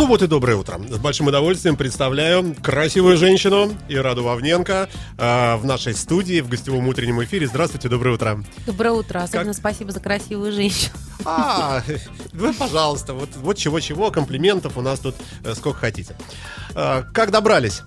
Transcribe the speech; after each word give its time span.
Ну 0.00 0.06
вот 0.06 0.22
и 0.22 0.26
доброе 0.26 0.56
утро. 0.56 0.80
С 0.88 0.96
большим 0.96 1.26
удовольствием 1.26 1.76
представляю 1.76 2.56
красивую 2.62 3.18
женщину 3.18 3.70
Ираду 3.86 4.24
Вавненко 4.24 4.88
э, 5.18 5.56
в 5.56 5.66
нашей 5.66 5.92
студии 5.92 6.40
в 6.40 6.48
гостевом 6.48 6.88
утреннем 6.88 7.22
эфире. 7.22 7.46
Здравствуйте, 7.46 7.90
доброе 7.90 8.14
утро. 8.14 8.42
Доброе 8.64 8.92
утро. 8.92 9.18
Особенно 9.18 9.52
спасибо 9.52 9.92
за 9.92 10.00
красивую 10.00 10.52
женщину. 10.52 10.94
А, 11.26 11.82
вы, 12.32 12.54
пожалуйста, 12.54 13.12
вот, 13.12 13.28
вот 13.36 13.58
чего-чего, 13.58 14.10
комплиментов 14.10 14.78
у 14.78 14.80
нас 14.80 15.00
тут 15.00 15.16
э, 15.44 15.54
сколько 15.54 15.80
хотите. 15.80 16.16
Э, 16.74 17.02
как 17.12 17.30
добрались? 17.30 17.82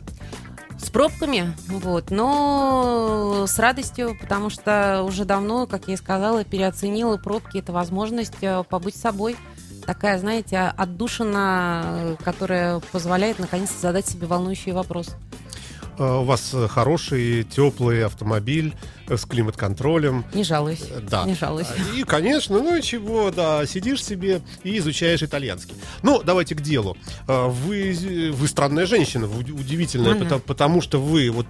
С 0.78 0.92
пробками, 0.92 1.52
вот, 1.68 2.12
но 2.12 3.46
с 3.48 3.58
радостью, 3.58 4.16
потому 4.22 4.52
что 4.52 5.02
уже 5.02 5.26
давно, 5.26 5.66
как 5.66 5.88
я 5.88 5.96
и 5.96 5.98
сказала, 5.98 6.44
переоценила 6.44 7.18
пробки. 7.18 7.58
Это 7.58 7.72
возможность 7.72 8.36
э, 8.42 8.64
побыть 8.70 8.96
собой. 8.96 9.36
Такая, 9.86 10.18
знаете, 10.18 10.60
отдушина, 10.60 12.18
которая 12.24 12.80
позволяет 12.92 13.40
наконец 13.40 13.70
задать 13.72 14.08
себе 14.08 14.28
волнующий 14.28 14.72
вопрос. 14.72 15.16
Э, 16.00 16.20
У 16.20 16.24
вас 16.24 16.56
хороший, 16.70 17.44
теплый 17.44 18.06
автомобиль 18.06 18.74
с 19.08 19.26
климат-контролем. 19.26 20.26
Не 20.34 20.44
жалуюсь. 20.44 20.84
Э, 20.90 21.00
Да. 21.02 21.26
Не 21.26 21.36
жалуюсь. 21.36 21.68
И, 21.96 22.04
конечно, 22.04 22.60
ну 22.60 22.76
и 22.76 22.82
чего, 22.82 23.32
да, 23.32 23.66
сидишь 23.66 24.04
себе 24.04 24.42
и 24.64 24.78
изучаешь 24.78 25.22
итальянский. 25.24 25.76
Ну, 26.02 26.22
давайте 26.24 26.56
к 26.56 26.62
делу. 26.62 26.98
А, 27.28 27.48
Вы, 27.48 28.32
вы 28.34 28.48
странная 28.48 28.86
женщина, 28.86 29.28
вы 29.28 29.42
удивительная, 29.54 30.12
Мгм. 30.16 30.24
потому, 30.24 30.42
потому 30.42 30.82
что 30.82 31.02
вы, 31.02 31.30
вот 31.32 31.46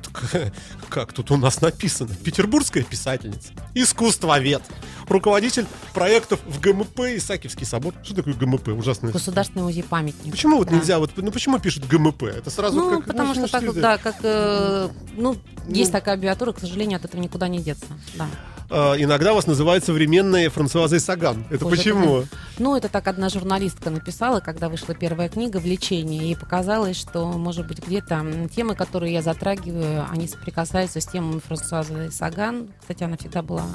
как 0.89 1.13
тут 1.13 1.31
у 1.31 1.37
нас 1.37 1.61
написано, 1.61 2.09
петербургская 2.23 2.83
писательница, 2.83 3.51
искусствовед, 3.73 4.61
руководитель 5.07 5.65
проектов 5.93 6.39
в 6.47 6.59
ГМП 6.59 6.99
Исаакиевский 7.17 7.65
собор. 7.65 7.93
Что 8.03 8.15
такое 8.15 8.33
ГМП? 8.33 8.69
Ужасно. 8.69 9.11
Государственный 9.11 9.63
музей 9.63 9.83
памятник. 9.83 10.31
Почему 10.31 10.57
вот 10.57 10.69
Да. 10.69 10.75
нельзя, 10.75 10.99
вот, 10.99 11.11
ну 11.15 11.31
почему 11.31 11.59
пишут 11.59 11.87
ГМП? 11.87 12.23
Это 12.23 12.49
сразу 12.49 12.77
Ну, 12.77 12.89
как... 12.97 13.05
потому 13.05 13.33
что 13.33 13.47
так, 13.47 13.63
это? 13.63 13.73
да, 13.81 13.97
как, 13.97 14.15
э, 14.23 14.89
ну, 15.15 15.37
есть 15.67 15.91
Ну. 15.91 15.99
такая 15.99 16.15
аббиатура, 16.15 16.51
к 16.53 16.59
сожалению, 16.59 16.97
от 16.97 17.05
этого 17.05 17.21
никуда 17.21 17.42
не 17.47 17.59
деться. 17.59 17.87
Да. 18.15 18.27
А, 18.69 18.95
иногда 18.95 19.33
вас 19.33 19.45
называют 19.45 19.83
современной 19.83 20.47
Франсуазой 20.47 20.99
Саган. 20.99 21.45
Это 21.49 21.65
Боже, 21.65 21.77
почему? 21.77 22.23
Ну, 22.57 22.75
это 22.75 22.89
так 22.89 23.07
одна 23.07 23.29
журналистка 23.29 23.89
написала, 23.89 24.39
когда 24.39 24.69
вышла 24.69 24.95
первая 24.95 25.29
книга 25.29 25.57
«Влечение», 25.57 26.31
и 26.31 26.35
показалось, 26.35 26.97
что, 26.97 27.25
может 27.25 27.67
быть, 27.67 27.85
где-то 27.85 28.25
темы, 28.55 28.75
которые 28.75 29.13
я 29.13 29.21
затрагиваю, 29.21 30.07
они 30.11 30.27
соприкасаются 30.27 31.01
с 31.01 31.05
темами 31.05 31.39
Франсуазы 31.39 32.09
Саган. 32.11 32.69
Кстати, 32.79 33.03
она 33.03 33.17
всегда 33.17 33.41
была, 33.43 33.65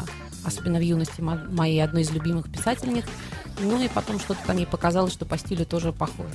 особенно 0.44 0.78
в 0.78 0.82
юности, 0.82 1.20
мо- 1.20 1.46
моей 1.50 1.82
одной 1.82 2.02
из 2.02 2.10
любимых 2.10 2.50
писательниц. 2.50 3.04
Ну 3.60 3.80
и 3.80 3.88
потом 3.88 4.18
что-то 4.18 4.40
там 4.46 4.56
ей 4.56 4.66
показалось, 4.66 5.12
что 5.12 5.24
по 5.26 5.36
стилю 5.38 5.64
тоже 5.66 5.92
похоже. 5.92 6.30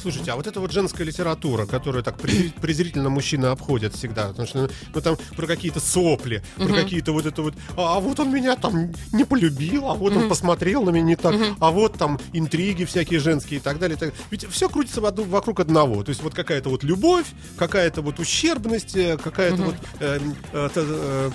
Слушайте, 0.00 0.30
а 0.32 0.36
вот 0.36 0.46
эта 0.46 0.60
вот 0.60 0.72
женская 0.72 1.04
литература, 1.04 1.66
которую 1.66 2.02
так 2.02 2.16
презри- 2.18 2.52
презрительно 2.60 3.10
мужчины 3.10 3.46
обходят 3.46 3.94
всегда, 3.94 4.28
потому 4.28 4.48
что 4.48 4.70
ну 4.94 5.00
там 5.00 5.16
про 5.36 5.46
какие-то 5.46 5.80
сопли, 5.80 6.42
про 6.56 6.66
какие-то 6.74 7.12
вот 7.12 7.26
это 7.26 7.42
вот, 7.42 7.54
а, 7.76 7.96
а 7.96 8.00
вот 8.00 8.18
он 8.20 8.32
меня 8.32 8.56
там 8.56 8.92
не 9.12 9.24
полюбил, 9.24 9.88
а 9.90 9.94
вот 9.94 10.16
он 10.16 10.28
посмотрел 10.28 10.82
на 10.84 10.90
меня 10.90 11.04
не 11.04 11.16
так, 11.16 11.34
а 11.60 11.70
вот 11.70 11.94
там 11.98 12.18
интриги 12.32 12.84
всякие 12.84 13.20
женские 13.20 13.60
и 13.60 13.62
так 13.62 13.78
далее. 13.78 13.96
так- 13.98 14.14
Ведь 14.30 14.46
все 14.48 14.68
крутится 14.68 15.00
вокруг 15.00 15.60
одного. 15.60 16.02
То 16.02 16.10
есть 16.10 16.22
вот 16.22 16.34
какая-то 16.34 16.70
вот 16.70 16.82
любовь, 16.82 17.26
какая-то 17.56 18.00
вот 18.02 18.18
ущербность, 18.20 18.96
э, 18.96 19.16
какая-то 19.18 19.56
вот 19.66 19.74
э, 20.00 20.18
э, 20.52 20.68
та- 20.74 20.80
э, 20.84 21.30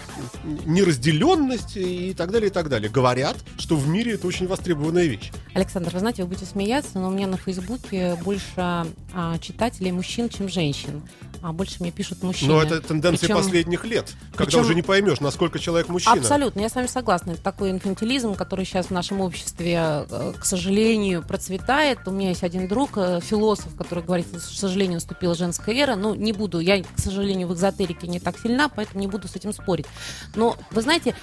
неразделенность 0.66 1.78
и 1.78 2.14
так 2.14 2.32
далее, 2.32 2.50
и 2.50 2.54
так 2.54 2.70
далее. 2.70 2.90
Говорят, 2.90 3.38
что 3.58 3.76
в 3.76 3.88
мире 3.88 4.14
это 4.14 4.28
очень 4.28 4.48
востребованная 4.48 5.06
вещь. 5.06 5.32
Александр, 5.54 5.92
вы 5.94 6.00
знаете, 6.00 6.24
вы 6.24 6.30
будете 6.30 6.46
смеяться, 6.46 7.00
но 7.00 7.08
у 7.08 7.12
меня 7.12 7.28
на 7.28 7.38
Фейсбуке 7.38 8.16
больше 8.24 8.55
а, 8.58 9.38
читателей 9.40 9.92
мужчин, 9.92 10.30
чем 10.30 10.50
женщин. 10.50 11.02
А 11.42 11.52
больше 11.54 11.76
мне 11.80 11.92
пишут 11.92 12.24
мужчины. 12.24 12.54
Но 12.54 12.64
это 12.64 12.82
тенденция 12.82 13.28
Причем- 13.28 13.36
последних 13.36 13.86
лет, 13.86 14.14
когда 14.32 14.46
причем- 14.46 14.62
уже 14.62 14.74
не 14.74 14.82
поймешь, 14.82 15.20
насколько 15.20 15.60
человек 15.60 15.90
мужчина. 15.90 16.16
Абсолютно, 16.16 16.62
я 16.62 16.70
с 16.70 16.76
вами 16.76 16.88
согласна. 16.88 17.32
Это 17.32 17.42
такой 17.44 17.70
инфантилизм, 17.70 18.34
который 18.34 18.66
сейчас 18.66 18.88
в 18.88 18.92
нашем 18.92 19.22
обществе, 19.22 20.06
э, 20.10 20.34
к 20.40 20.44
сожалению, 20.44 21.22
процветает. 21.22 22.00
У 22.08 22.12
меня 22.12 22.30
есть 22.30 22.44
один 22.44 22.68
друг, 22.68 22.92
э, 22.96 23.20
философ, 23.22 23.76
который 23.76 24.04
говорит, 24.04 24.26
к 24.34 24.40
сожалению, 24.40 24.96
наступила 24.96 25.36
женская 25.36 25.76
эра. 25.76 25.96
Ну, 25.96 26.16
не 26.16 26.34
буду, 26.34 26.60
я, 26.60 26.82
к 26.82 26.98
сожалению, 26.98 27.48
в 27.48 27.54
экзотерике 27.54 28.08
не 28.08 28.20
так 28.20 28.40
сильна, 28.40 28.68
поэтому 28.68 29.00
не 29.02 29.08
буду 29.08 29.28
с 29.28 29.36
этим 29.36 29.54
спорить. 29.54 29.86
Но, 30.36 30.58
вы 30.72 30.82
знаете, 30.82 31.16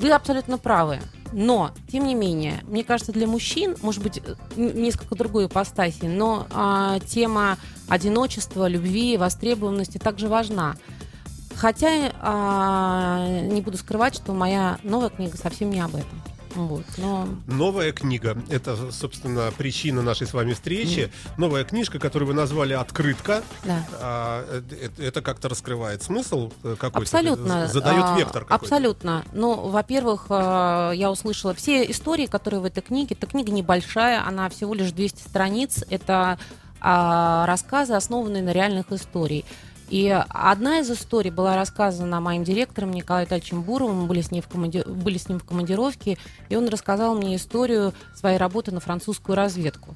вы 0.00 0.10
абсолютно 0.10 0.56
правы. 0.56 1.00
Но, 1.32 1.72
тем 1.90 2.06
не 2.06 2.14
менее, 2.14 2.60
мне 2.64 2.84
кажется, 2.84 3.12
для 3.12 3.26
мужчин, 3.26 3.76
может 3.82 4.02
быть, 4.02 4.20
несколько 4.56 5.14
другой 5.14 5.46
ипостаси, 5.46 6.04
но 6.04 6.46
а, 6.50 7.00
тема 7.00 7.56
одиночества, 7.88 8.68
любви, 8.68 9.16
востребованности 9.16 9.98
также 9.98 10.28
важна. 10.28 10.76
Хотя 11.54 12.12
а, 12.20 13.40
не 13.42 13.60
буду 13.60 13.78
скрывать, 13.78 14.14
что 14.14 14.32
моя 14.32 14.78
новая 14.82 15.10
книга 15.10 15.36
совсем 15.36 15.70
не 15.70 15.80
об 15.80 15.94
этом. 15.94 16.21
Вот, 16.54 16.84
но 16.98 17.28
Новая 17.46 17.92
книга, 17.92 18.36
это, 18.48 18.92
собственно, 18.92 19.52
причина 19.56 20.02
нашей 20.02 20.26
с 20.26 20.34
вами 20.34 20.52
встречи. 20.52 21.10
Новая 21.36 21.64
книжка, 21.64 21.98
которую 21.98 22.28
вы 22.28 22.34
назвали 22.34 22.72
«Открытка». 22.72 23.42
да. 23.64 23.86
А, 24.00 24.44
э, 24.48 24.62
это, 24.82 25.02
это 25.02 25.22
как-то 25.22 25.48
раскрывает 25.48 26.02
смысл 26.02 26.52
э, 26.62 26.76
какой-то? 26.78 27.18
Абсолютно. 27.18 27.68
Задает 27.68 28.04
а, 28.04 28.16
вектор 28.16 28.44
какой-то? 28.44 28.64
Абсолютно. 28.64 29.24
Ну, 29.32 29.68
во-первых, 29.68 30.26
я 30.28 31.08
услышала 31.10 31.54
все 31.54 31.90
истории, 31.90 32.26
которые 32.26 32.60
в 32.60 32.64
этой 32.64 32.82
книге. 32.82 33.16
Эта 33.18 33.26
книга 33.26 33.50
небольшая, 33.50 34.26
она 34.26 34.48
всего 34.48 34.74
лишь 34.74 34.92
200 34.92 35.20
страниц. 35.28 35.84
Это 35.90 36.38
а, 36.84 37.46
рассказы, 37.46 37.94
основанные 37.94 38.42
на 38.42 38.52
реальных 38.52 38.90
историях. 38.90 39.44
И 39.92 40.08
одна 40.30 40.78
из 40.78 40.90
историй 40.90 41.30
была 41.30 41.54
рассказана 41.54 42.18
моим 42.18 42.44
директором 42.44 42.92
Николаем 42.92 43.26
Витальевичем 43.26 43.60
Буровым. 43.60 43.98
Мы 44.00 44.06
были 44.06 44.22
с, 44.22 44.30
ней 44.30 44.40
в 44.40 44.48
команди- 44.48 44.88
были 44.88 45.18
с 45.18 45.28
ним 45.28 45.38
в 45.38 45.44
командировке, 45.44 46.16
и 46.48 46.56
он 46.56 46.66
рассказал 46.68 47.14
мне 47.14 47.36
историю 47.36 47.92
своей 48.14 48.38
работы 48.38 48.72
на 48.72 48.80
французскую 48.80 49.36
разведку. 49.36 49.94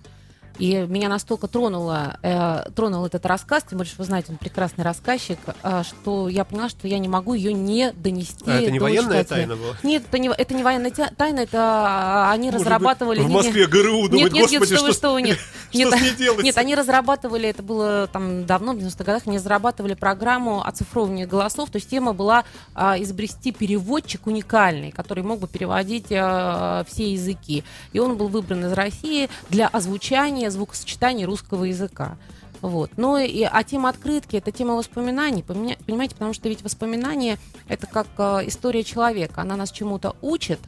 И 0.58 0.74
меня 0.88 1.10
настолько 1.10 1.48
тронуло, 1.48 2.18
э, 2.22 2.70
тронул 2.74 3.04
этот 3.04 3.26
рассказ, 3.26 3.64
тем 3.68 3.76
более, 3.78 3.90
что 3.90 4.00
вы 4.02 4.06
знаете, 4.06 4.32
он 4.32 4.38
прекрасный 4.38 4.84
рассказчик, 4.84 5.38
э, 5.62 5.82
что 5.82 6.28
я 6.30 6.44
поняла, 6.46 6.70
что 6.70 6.88
я 6.88 6.98
не 6.98 7.08
могу 7.08 7.34
ее 7.34 7.52
не 7.52 7.92
донести. 7.92 8.44
А 8.46 8.54
это 8.60 8.70
не 8.70 8.78
до 8.78 8.84
военная 8.84 9.22
читателя. 9.24 9.36
тайна 9.48 9.56
была? 9.56 9.74
Нет, 9.82 10.04
это 10.08 10.18
не, 10.18 10.28
это 10.30 10.54
не 10.54 10.62
военная 10.62 10.90
тайна, 10.90 11.40
это 11.40 11.58
а, 11.60 12.30
они 12.32 12.46
Может 12.46 12.60
быть, 12.60 12.66
разрабатывали... 12.66 13.20
в 13.20 13.28
не- 13.28 13.34
Москве 13.34 13.66
ГРУ 13.66 14.08
думать, 14.08 14.12
нет, 14.12 14.32
нет, 14.32 14.42
господи, 14.44 14.70
нет, 14.70 14.78
что, 14.78 14.86
вы, 14.86 14.92
что, 14.92 14.92
что 14.98 15.12
вы, 15.12 15.22
нет. 15.22 15.38
что 15.68 15.78
нет, 15.78 15.94
с 15.94 16.00
ней 16.00 16.10
делать? 16.12 16.44
нет, 16.44 16.58
они 16.58 16.74
разрабатывали, 16.74 17.48
это 17.48 17.62
было 17.62 18.08
там 18.12 18.46
давно, 18.46 18.72
в 18.72 18.78
90-х 18.78 19.04
годах, 19.04 19.22
они 19.26 19.36
разрабатывали 19.36 19.94
программу 19.94 20.66
оцифровывания 20.66 21.26
голосов, 21.26 21.70
то 21.70 21.76
есть 21.76 21.88
тема 21.88 22.12
была 22.12 22.44
а, 22.74 23.00
изобрести 23.00 23.52
переводчик 23.52 24.26
уникальный, 24.26 24.90
который 24.90 25.24
мог 25.24 25.40
бы 25.40 25.48
переводить 25.48 26.06
а, 26.10 26.84
все 26.88 27.12
языки. 27.12 27.64
И 27.92 27.98
он 27.98 28.16
был 28.16 28.28
выбран 28.28 28.66
из 28.66 28.72
России 28.72 29.28
для 29.48 29.68
озвучания, 29.68 30.50
звукосочетания 30.50 31.26
русского 31.26 31.64
языка. 31.64 32.16
Вот. 32.62 32.90
Ну 32.96 33.18
и, 33.18 33.42
а 33.42 33.62
тема 33.64 33.90
открытки 33.90 34.36
это 34.36 34.50
тема 34.50 34.74
воспоминаний, 34.74 35.42
понимаете, 35.42 36.14
потому 36.14 36.32
что 36.32 36.48
ведь 36.48 36.62
воспоминания 36.62 37.38
это 37.68 37.86
как 37.86 38.06
а, 38.18 38.40
история 38.44 38.82
человека, 38.84 39.42
она 39.42 39.56
нас 39.56 39.70
чему-то 39.70 40.16
учит, 40.22 40.60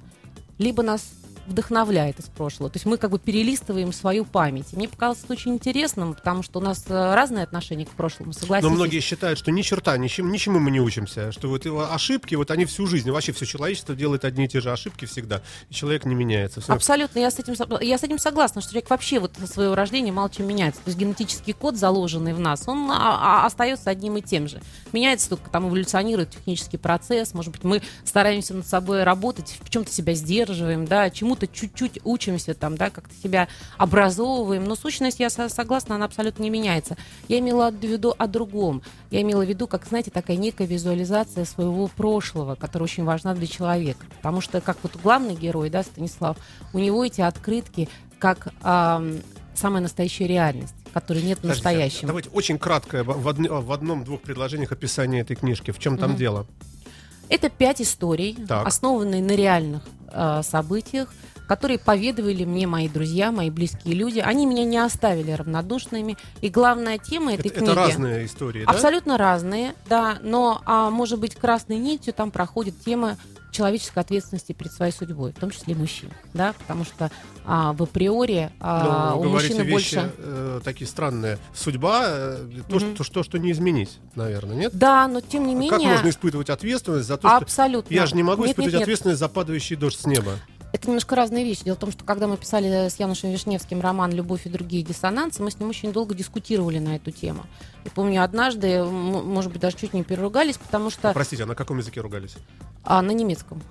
либо 0.58 0.82
нас 0.82 1.02
вдохновляет 1.48 2.18
из 2.20 2.26
прошлого. 2.26 2.70
То 2.70 2.76
есть 2.76 2.86
мы 2.86 2.96
как 2.98 3.10
бы 3.10 3.18
перелистываем 3.18 3.92
свою 3.92 4.24
память. 4.24 4.72
И 4.72 4.76
мне 4.76 4.88
показалось 4.88 5.24
это 5.24 5.32
очень 5.32 5.54
интересным, 5.54 6.14
потому 6.14 6.42
что 6.42 6.58
у 6.60 6.62
нас 6.62 6.84
э, 6.88 7.14
разные 7.14 7.44
отношения 7.44 7.86
к 7.86 7.90
прошлому, 7.90 8.32
Но 8.32 8.38
согласитесь. 8.38 8.74
многие 8.74 9.00
считают, 9.00 9.38
что 9.38 9.50
ни 9.50 9.62
черта, 9.62 9.96
ничем, 9.96 10.30
ничему 10.30 10.58
мы 10.58 10.70
не 10.70 10.80
учимся. 10.80 11.32
Что 11.32 11.48
вот 11.48 11.64
его 11.64 11.92
ошибки, 11.92 12.34
вот 12.34 12.50
они 12.50 12.64
всю 12.64 12.86
жизнь, 12.86 13.10
вообще 13.10 13.32
все 13.32 13.46
человечество 13.46 13.94
делает 13.94 14.24
одни 14.24 14.44
и 14.44 14.48
те 14.48 14.60
же 14.60 14.70
ошибки 14.70 15.04
всегда. 15.06 15.42
И 15.70 15.74
человек 15.74 16.04
не 16.04 16.14
меняется. 16.14 16.60
Всё- 16.60 16.72
Абсолютно, 16.74 17.18
я 17.18 17.30
с, 17.30 17.38
этим, 17.38 17.54
я 17.80 17.98
с 17.98 18.02
этим 18.02 18.18
согласна, 18.18 18.60
что 18.60 18.70
человек 18.72 18.90
вообще 18.90 19.18
вот 19.18 19.32
со 19.38 19.46
своего 19.46 19.74
рождения 19.74 20.12
мало 20.12 20.30
чем 20.30 20.46
меняется. 20.46 20.80
То 20.84 20.88
есть 20.88 20.98
генетический 20.98 21.52
код, 21.54 21.76
заложенный 21.76 22.34
в 22.34 22.40
нас, 22.40 22.64
он 22.66 22.90
а, 22.90 23.42
а, 23.42 23.46
остается 23.46 23.90
одним 23.90 24.16
и 24.16 24.22
тем 24.22 24.48
же. 24.48 24.60
Меняется 24.92 25.28
только 25.30 25.48
там 25.50 25.68
эволюционирует 25.68 26.30
технический 26.30 26.76
процесс, 26.76 27.34
может 27.34 27.52
быть, 27.52 27.64
мы 27.64 27.82
стараемся 28.04 28.54
над 28.54 28.66
собой 28.66 29.02
работать, 29.04 29.58
в 29.62 29.70
чем-то 29.70 29.90
себя 29.92 30.14
сдерживаем, 30.14 30.86
да, 30.86 31.10
чему-то 31.10 31.37
чему-то 31.38 31.46
чуть-чуть 31.46 32.00
учимся, 32.04 32.54
там, 32.54 32.76
да, 32.76 32.90
как-то 32.90 33.14
себя 33.22 33.48
образовываем, 33.76 34.64
но 34.64 34.74
сущность, 34.74 35.20
я 35.20 35.30
согласна, 35.30 35.94
она 35.94 36.04
абсолютно 36.04 36.42
не 36.42 36.50
меняется. 36.50 36.96
Я 37.28 37.38
имела 37.38 37.70
в 37.70 37.80
виду 37.80 38.14
о 38.16 38.26
другом. 38.26 38.82
Я 39.10 39.22
имела 39.22 39.44
в 39.44 39.48
виду, 39.48 39.66
как, 39.66 39.86
знаете, 39.86 40.10
такая 40.10 40.36
некая 40.36 40.66
визуализация 40.66 41.44
своего 41.44 41.88
прошлого, 41.88 42.54
которая 42.54 42.84
очень 42.84 43.04
важна 43.04 43.34
для 43.34 43.46
человека. 43.46 44.04
Потому 44.16 44.40
что, 44.40 44.60
как 44.60 44.78
вот 44.82 44.96
главный 45.02 45.34
герой, 45.34 45.70
да, 45.70 45.82
Станислав, 45.82 46.36
у 46.72 46.78
него 46.78 47.04
эти 47.04 47.20
открытки 47.20 47.88
как 48.18 48.48
э, 48.62 49.18
самая 49.54 49.82
настоящая 49.82 50.26
реальность 50.26 50.74
которой 50.92 51.22
нет 51.22 51.40
в 51.40 51.44
настоящем. 51.44 52.08
Давайте 52.08 52.30
очень 52.30 52.58
краткое 52.58 53.04
в, 53.04 53.22
в 53.22 53.72
одном-двух 53.72 54.22
предложениях 54.22 54.72
описание 54.72 55.20
этой 55.20 55.36
книжки. 55.36 55.70
В 55.70 55.78
чем 55.78 55.98
там 55.98 56.12
угу. 56.12 56.18
дело? 56.18 56.46
Это 57.28 57.48
пять 57.48 57.80
историй, 57.80 58.36
так. 58.46 58.66
основанные 58.66 59.22
на 59.22 59.32
реальных 59.32 59.82
э, 60.10 60.42
событиях, 60.42 61.12
которые 61.46 61.78
поведывали 61.78 62.44
мне 62.44 62.66
мои 62.66 62.88
друзья, 62.88 63.32
мои 63.32 63.50
близкие 63.50 63.94
люди. 63.94 64.20
Они 64.20 64.44
меня 64.44 64.64
не 64.64 64.78
оставили 64.78 65.32
равнодушными. 65.32 66.16
И 66.42 66.50
главная 66.50 66.98
тема 66.98 67.34
этой 67.34 67.48
это, 67.48 67.60
книги... 67.60 67.72
Это 67.72 67.74
разные 67.74 68.26
истории, 68.26 68.64
да? 68.64 68.70
Абсолютно 68.70 69.16
разные, 69.16 69.74
да. 69.88 70.18
Но, 70.22 70.60
а, 70.66 70.90
может 70.90 71.18
быть, 71.18 71.34
красной 71.34 71.78
нитью 71.78 72.12
там 72.12 72.30
проходит 72.30 72.78
тема 72.84 73.16
человеческой 73.58 73.98
ответственности 73.98 74.52
перед 74.52 74.72
своей 74.72 74.92
судьбой, 74.92 75.32
в 75.32 75.40
том 75.40 75.50
числе 75.50 75.74
мужчин, 75.74 76.10
да, 76.32 76.54
потому 76.60 76.84
что 76.84 77.10
а, 77.44 77.72
в 77.72 77.82
априори 77.82 78.50
а, 78.60 79.14
Но 79.14 79.20
у 79.20 79.24
мужчины 79.24 79.62
вещи, 79.62 79.70
больше 79.70 80.12
э, 80.16 80.60
такие 80.62 80.86
странные. 80.86 81.38
Судьба, 81.54 82.02
э, 82.04 82.46
то, 82.68 82.76
mm-hmm. 82.76 82.94
что, 82.94 83.04
что, 83.04 83.22
что 83.24 83.38
не 83.38 83.50
изменить, 83.50 83.98
наверное, 84.14 84.54
нет? 84.54 84.72
Да, 84.74 85.08
но 85.08 85.20
тем 85.20 85.44
не 85.46 85.54
а 85.54 85.58
менее. 85.58 85.70
Как 85.70 85.82
можно 85.82 86.08
испытывать 86.08 86.50
ответственность 86.50 87.08
за 87.08 87.16
то, 87.16 87.36
Абсолютно. 87.36 87.86
что 87.86 87.94
я 87.94 88.06
же 88.06 88.14
не 88.14 88.22
могу 88.22 88.42
нет, 88.42 88.52
испытывать 88.52 88.74
нет, 88.74 88.80
нет. 88.80 88.82
ответственность 88.82 89.18
за 89.18 89.28
падающий 89.28 89.74
дождь 89.74 90.00
с 90.00 90.06
неба? 90.06 90.38
Это 90.72 90.86
немножко 90.88 91.16
разные 91.16 91.44
вещи. 91.44 91.64
Дело 91.64 91.76
в 91.76 91.80
том, 91.80 91.90
что 91.90 92.04
когда 92.04 92.26
мы 92.26 92.36
писали 92.36 92.88
с 92.88 93.00
Янушем 93.00 93.30
Вишневским 93.30 93.80
роман 93.80 94.12
«Любовь 94.12 94.46
и 94.46 94.50
другие 94.50 94.82
диссонансы», 94.82 95.42
мы 95.42 95.50
с 95.50 95.58
ним 95.58 95.70
очень 95.70 95.92
долго 95.92 96.14
дискутировали 96.14 96.78
на 96.78 96.96
эту 96.96 97.10
тему. 97.10 97.46
И 97.88 97.90
помню, 97.90 98.22
однажды, 98.22 98.84
может 98.84 99.50
быть, 99.50 99.62
даже 99.62 99.78
чуть 99.78 99.94
не 99.94 100.04
переругались, 100.04 100.58
потому 100.58 100.90
что... 100.90 101.10
Простите, 101.14 101.44
а 101.44 101.46
на 101.46 101.54
каком 101.54 101.78
языке 101.78 102.02
ругались? 102.02 102.36
А, 102.84 103.00
на 103.00 103.12
немецком. 103.12 103.62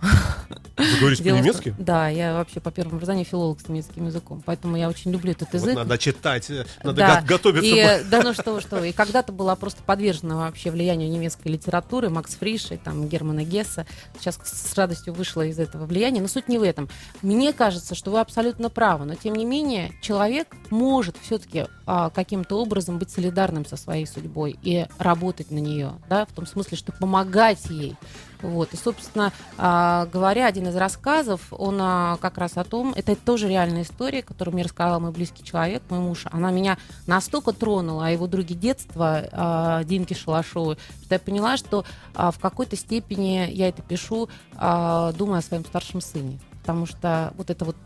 Вы 0.78 1.00
говорите 1.00 1.24
по-немецки? 1.24 1.76
Да, 1.78 2.08
я 2.08 2.34
вообще 2.34 2.60
по 2.60 2.72
первому 2.72 2.96
образованию 2.98 3.26
филолог 3.26 3.60
с 3.62 3.68
немецким 3.68 4.08
языком, 4.08 4.42
поэтому 4.46 4.76
я 4.76 4.90
очень 4.90 5.12
люблю 5.12 5.32
этот 5.32 5.54
язык. 5.54 5.76
Вот 5.76 5.84
надо 5.84 5.98
читать, 5.98 6.50
э, 6.50 6.66
надо 6.84 6.98
да. 6.98 7.22
готовиться. 7.22 7.68
И, 7.68 8.04
да, 8.10 8.22
ну 8.24 8.34
что, 8.34 8.60
что. 8.62 8.84
И 8.84 8.92
когда-то 8.92 9.32
была 9.32 9.56
просто 9.56 9.82
подвержена 9.84 10.38
вообще 10.38 10.72
влиянию 10.72 11.10
немецкой 11.10 11.50
литературы, 11.50 12.10
Макс 12.10 12.36
Фриша, 12.36 12.78
там, 12.78 13.08
Германа 13.08 13.44
Гесса. 13.44 13.86
Сейчас 14.20 14.40
с 14.44 14.76
радостью 14.76 15.14
вышла 15.14 15.44
из 15.46 15.60
этого 15.60 15.86
влияния, 15.86 16.22
но 16.22 16.28
суть 16.28 16.48
не 16.48 16.58
в 16.58 16.64
этом. 16.64 16.90
Мне 17.22 17.54
кажется, 17.54 17.96
что 17.96 18.12
вы 18.12 18.20
абсолютно 18.20 18.70
правы, 18.70 19.06
но 19.06 19.16
тем 19.16 19.36
не 19.36 19.46
менее 19.46 19.94
человек 20.02 20.56
может 20.70 21.16
все-таки 21.22 21.66
а, 21.86 22.10
каким-то 22.10 22.60
образом 22.60 23.00
быть 23.00 23.10
солидарным 23.10 23.66
со 23.66 23.78
своей 23.78 24.06
судьбой 24.08 24.58
и 24.62 24.86
работать 24.98 25.52
на 25.52 25.60
нее, 25.60 25.94
да, 26.10 26.26
в 26.26 26.32
том 26.32 26.46
смысле, 26.46 26.78
что 26.78 26.92
помогать 26.92 27.66
ей. 27.70 27.96
Вот. 28.42 28.74
И, 28.74 28.78
собственно 28.78 29.34
а, 29.58 30.06
говоря, 30.08 30.48
один 30.48 30.68
из 30.68 30.76
рассказов, 30.76 31.42
он 31.52 31.80
а, 31.82 32.18
как 32.18 32.38
раз 32.38 32.58
о 32.58 32.64
том, 32.64 32.94
это 32.96 33.16
тоже 33.16 33.48
реальная 33.50 33.82
история, 33.82 34.22
которую 34.22 34.54
мне 34.54 34.64
рассказал 34.64 35.00
мой 35.00 35.12
близкий 35.12 35.44
человек, 35.44 35.82
мой 35.90 36.00
муж. 36.00 36.26
Она 36.32 36.52
меня 36.52 36.78
настолько 37.08 37.52
тронула, 37.52 38.08
а 38.08 38.10
его 38.12 38.28
други 38.28 38.54
детства, 38.54 39.28
а, 39.32 39.84
Димки 39.84 40.14
Шалашовой, 40.14 40.78
что 41.04 41.16
я 41.16 41.20
поняла, 41.20 41.58
что 41.58 41.86
в 42.14 42.36
какой-то 42.40 42.76
степени 42.76 43.50
я 43.52 43.70
это 43.70 43.82
пишу, 43.82 44.30
думая 44.54 45.40
о 45.40 45.42
своем 45.42 45.66
старшем 45.66 46.02
сыне. 46.02 46.40
Потому 46.62 46.86
что 46.86 47.34
вот 47.38 47.50
это 47.50 47.64
вот 47.64 47.78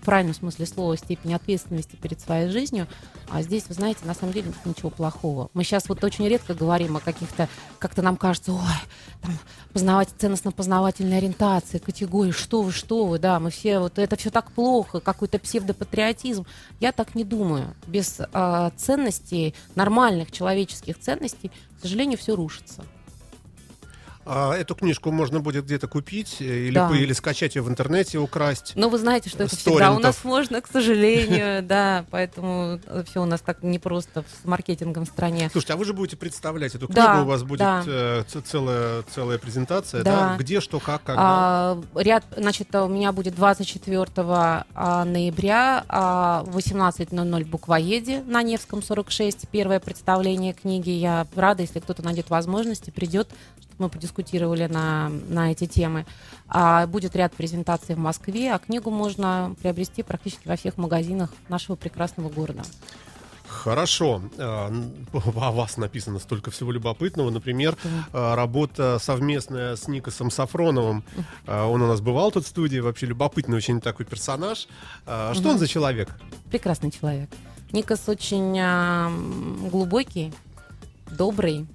в 0.00 0.04
правильном 0.04 0.34
смысле 0.34 0.66
слова 0.66 0.96
степень 0.96 1.34
ответственности 1.34 1.96
перед 1.96 2.20
своей 2.20 2.48
жизнью. 2.48 2.86
А 3.28 3.42
здесь, 3.42 3.64
вы 3.68 3.74
знаете, 3.74 4.00
на 4.04 4.14
самом 4.14 4.32
деле 4.32 4.48
нет 4.48 4.56
ничего 4.64 4.90
плохого. 4.90 5.50
Мы 5.54 5.62
сейчас 5.62 5.88
вот 5.88 6.02
очень 6.02 6.26
редко 6.26 6.54
говорим 6.54 6.96
о 6.96 7.00
каких-то, 7.00 7.48
как-то 7.78 8.02
нам 8.02 8.16
кажется, 8.16 8.52
ой, 8.52 8.60
там, 9.20 9.38
познавать 9.72 10.08
ценностно-познавательной 10.18 11.18
ориентации, 11.18 11.78
категории, 11.78 12.32
что 12.32 12.62
вы, 12.62 12.72
что 12.72 13.04
вы, 13.06 13.18
да, 13.18 13.38
мы 13.40 13.50
все, 13.50 13.78
вот 13.78 13.98
это 13.98 14.16
все 14.16 14.30
так 14.30 14.50
плохо, 14.52 15.00
какой-то 15.00 15.38
псевдопатриотизм. 15.38 16.46
Я 16.80 16.92
так 16.92 17.14
не 17.14 17.24
думаю. 17.24 17.74
Без 17.86 18.20
э, 18.20 18.70
ценностей, 18.76 19.54
нормальных 19.74 20.32
человеческих 20.32 20.98
ценностей, 20.98 21.50
к 21.78 21.82
сожалению, 21.82 22.18
все 22.18 22.34
рушится. 22.34 22.84
А 24.26 24.54
эту 24.54 24.74
книжку 24.74 25.10
можно 25.10 25.40
будет 25.40 25.64
где-то 25.64 25.88
купить 25.88 26.36
э, 26.40 26.44
или, 26.44 26.74
да. 26.74 26.90
или 26.94 27.12
скачать 27.12 27.56
ее 27.56 27.62
в 27.62 27.68
интернете, 27.68 28.18
украсть. 28.18 28.72
Но 28.74 28.88
вы 28.88 28.98
знаете, 28.98 29.30
что 29.30 29.44
это 29.44 29.56
всегда 29.56 29.92
у 29.92 29.98
нас 29.98 30.24
можно, 30.24 30.60
к 30.60 30.66
сожалению, 30.66 31.62
да, 31.66 32.04
поэтому 32.10 32.78
все 33.06 33.22
у 33.22 33.24
нас 33.24 33.40
так 33.40 33.62
непросто 33.62 34.24
с 34.42 34.44
маркетингом 34.44 35.06
в 35.06 35.08
стране. 35.08 35.48
Слушайте, 35.50 35.72
а 35.72 35.76
вы 35.76 35.84
же 35.84 35.94
будете 35.94 36.16
представлять 36.16 36.74
эту 36.74 36.88
книгу, 36.88 37.22
у 37.22 37.24
вас 37.24 37.42
будет 37.42 37.62
э, 37.62 38.24
целая, 38.44 39.02
целая 39.14 39.38
презентация, 39.38 40.02
да. 40.02 40.36
Где, 40.38 40.60
что, 40.60 40.80
как, 40.80 41.02
когда? 41.02 41.22
А, 41.22 41.82
ряд, 41.94 42.24
значит, 42.36 42.74
у 42.74 42.88
меня 42.88 43.12
будет 43.12 43.34
24 43.34 44.06
а, 44.16 45.04
ноября 45.04 45.84
а, 45.88 46.44
18.00 46.46 47.44
в 47.44 47.48
Буквоеде 47.48 48.22
на 48.22 48.42
Невском 48.42 48.82
46, 48.82 49.48
первое 49.48 49.80
представление 49.80 50.52
книги. 50.52 50.90
Я 50.90 51.26
рада, 51.34 51.62
если 51.62 51.80
кто-то 51.80 52.02
найдет 52.02 52.30
возможности, 52.30 52.90
придет, 52.90 53.28
мы 53.80 53.88
подискутировали 53.88 54.66
на, 54.66 55.10
на 55.28 55.50
эти 55.50 55.66
темы. 55.66 56.06
А 56.48 56.86
будет 56.86 57.16
ряд 57.16 57.32
презентаций 57.34 57.94
в 57.94 57.98
Москве, 57.98 58.52
а 58.52 58.58
книгу 58.58 58.90
можно 58.90 59.54
приобрести 59.60 60.02
практически 60.02 60.46
во 60.46 60.56
всех 60.56 60.76
магазинах 60.76 61.32
нашего 61.48 61.76
прекрасного 61.76 62.28
города. 62.28 62.62
Хорошо. 63.50 64.22
А, 64.38 64.72
о 65.12 65.52
вас 65.52 65.76
написано 65.76 66.18
столько 66.18 66.50
всего 66.50 66.72
любопытного. 66.72 67.30
Например, 67.30 67.76
а, 68.12 68.36
работа 68.36 68.98
совместная 69.00 69.76
с 69.76 69.88
Никосом 69.88 70.30
Сафроновым. 70.30 71.04
А, 71.46 71.66
он 71.66 71.82
у 71.82 71.86
нас 71.86 72.00
бывал 72.00 72.30
тут 72.30 72.44
в 72.44 72.48
студии. 72.48 72.78
Вообще 72.78 73.06
любопытный 73.06 73.56
очень 73.56 73.80
такой 73.80 74.06
персонаж. 74.06 74.68
Что 75.04 75.32
угу. 75.36 75.48
он 75.50 75.58
за 75.58 75.66
человек? 75.66 76.08
Прекрасный 76.50 76.90
человек. 76.90 77.28
Никос 77.72 78.08
очень 78.08 79.68
глубокий, 79.70 80.32
добрый, 81.10 81.66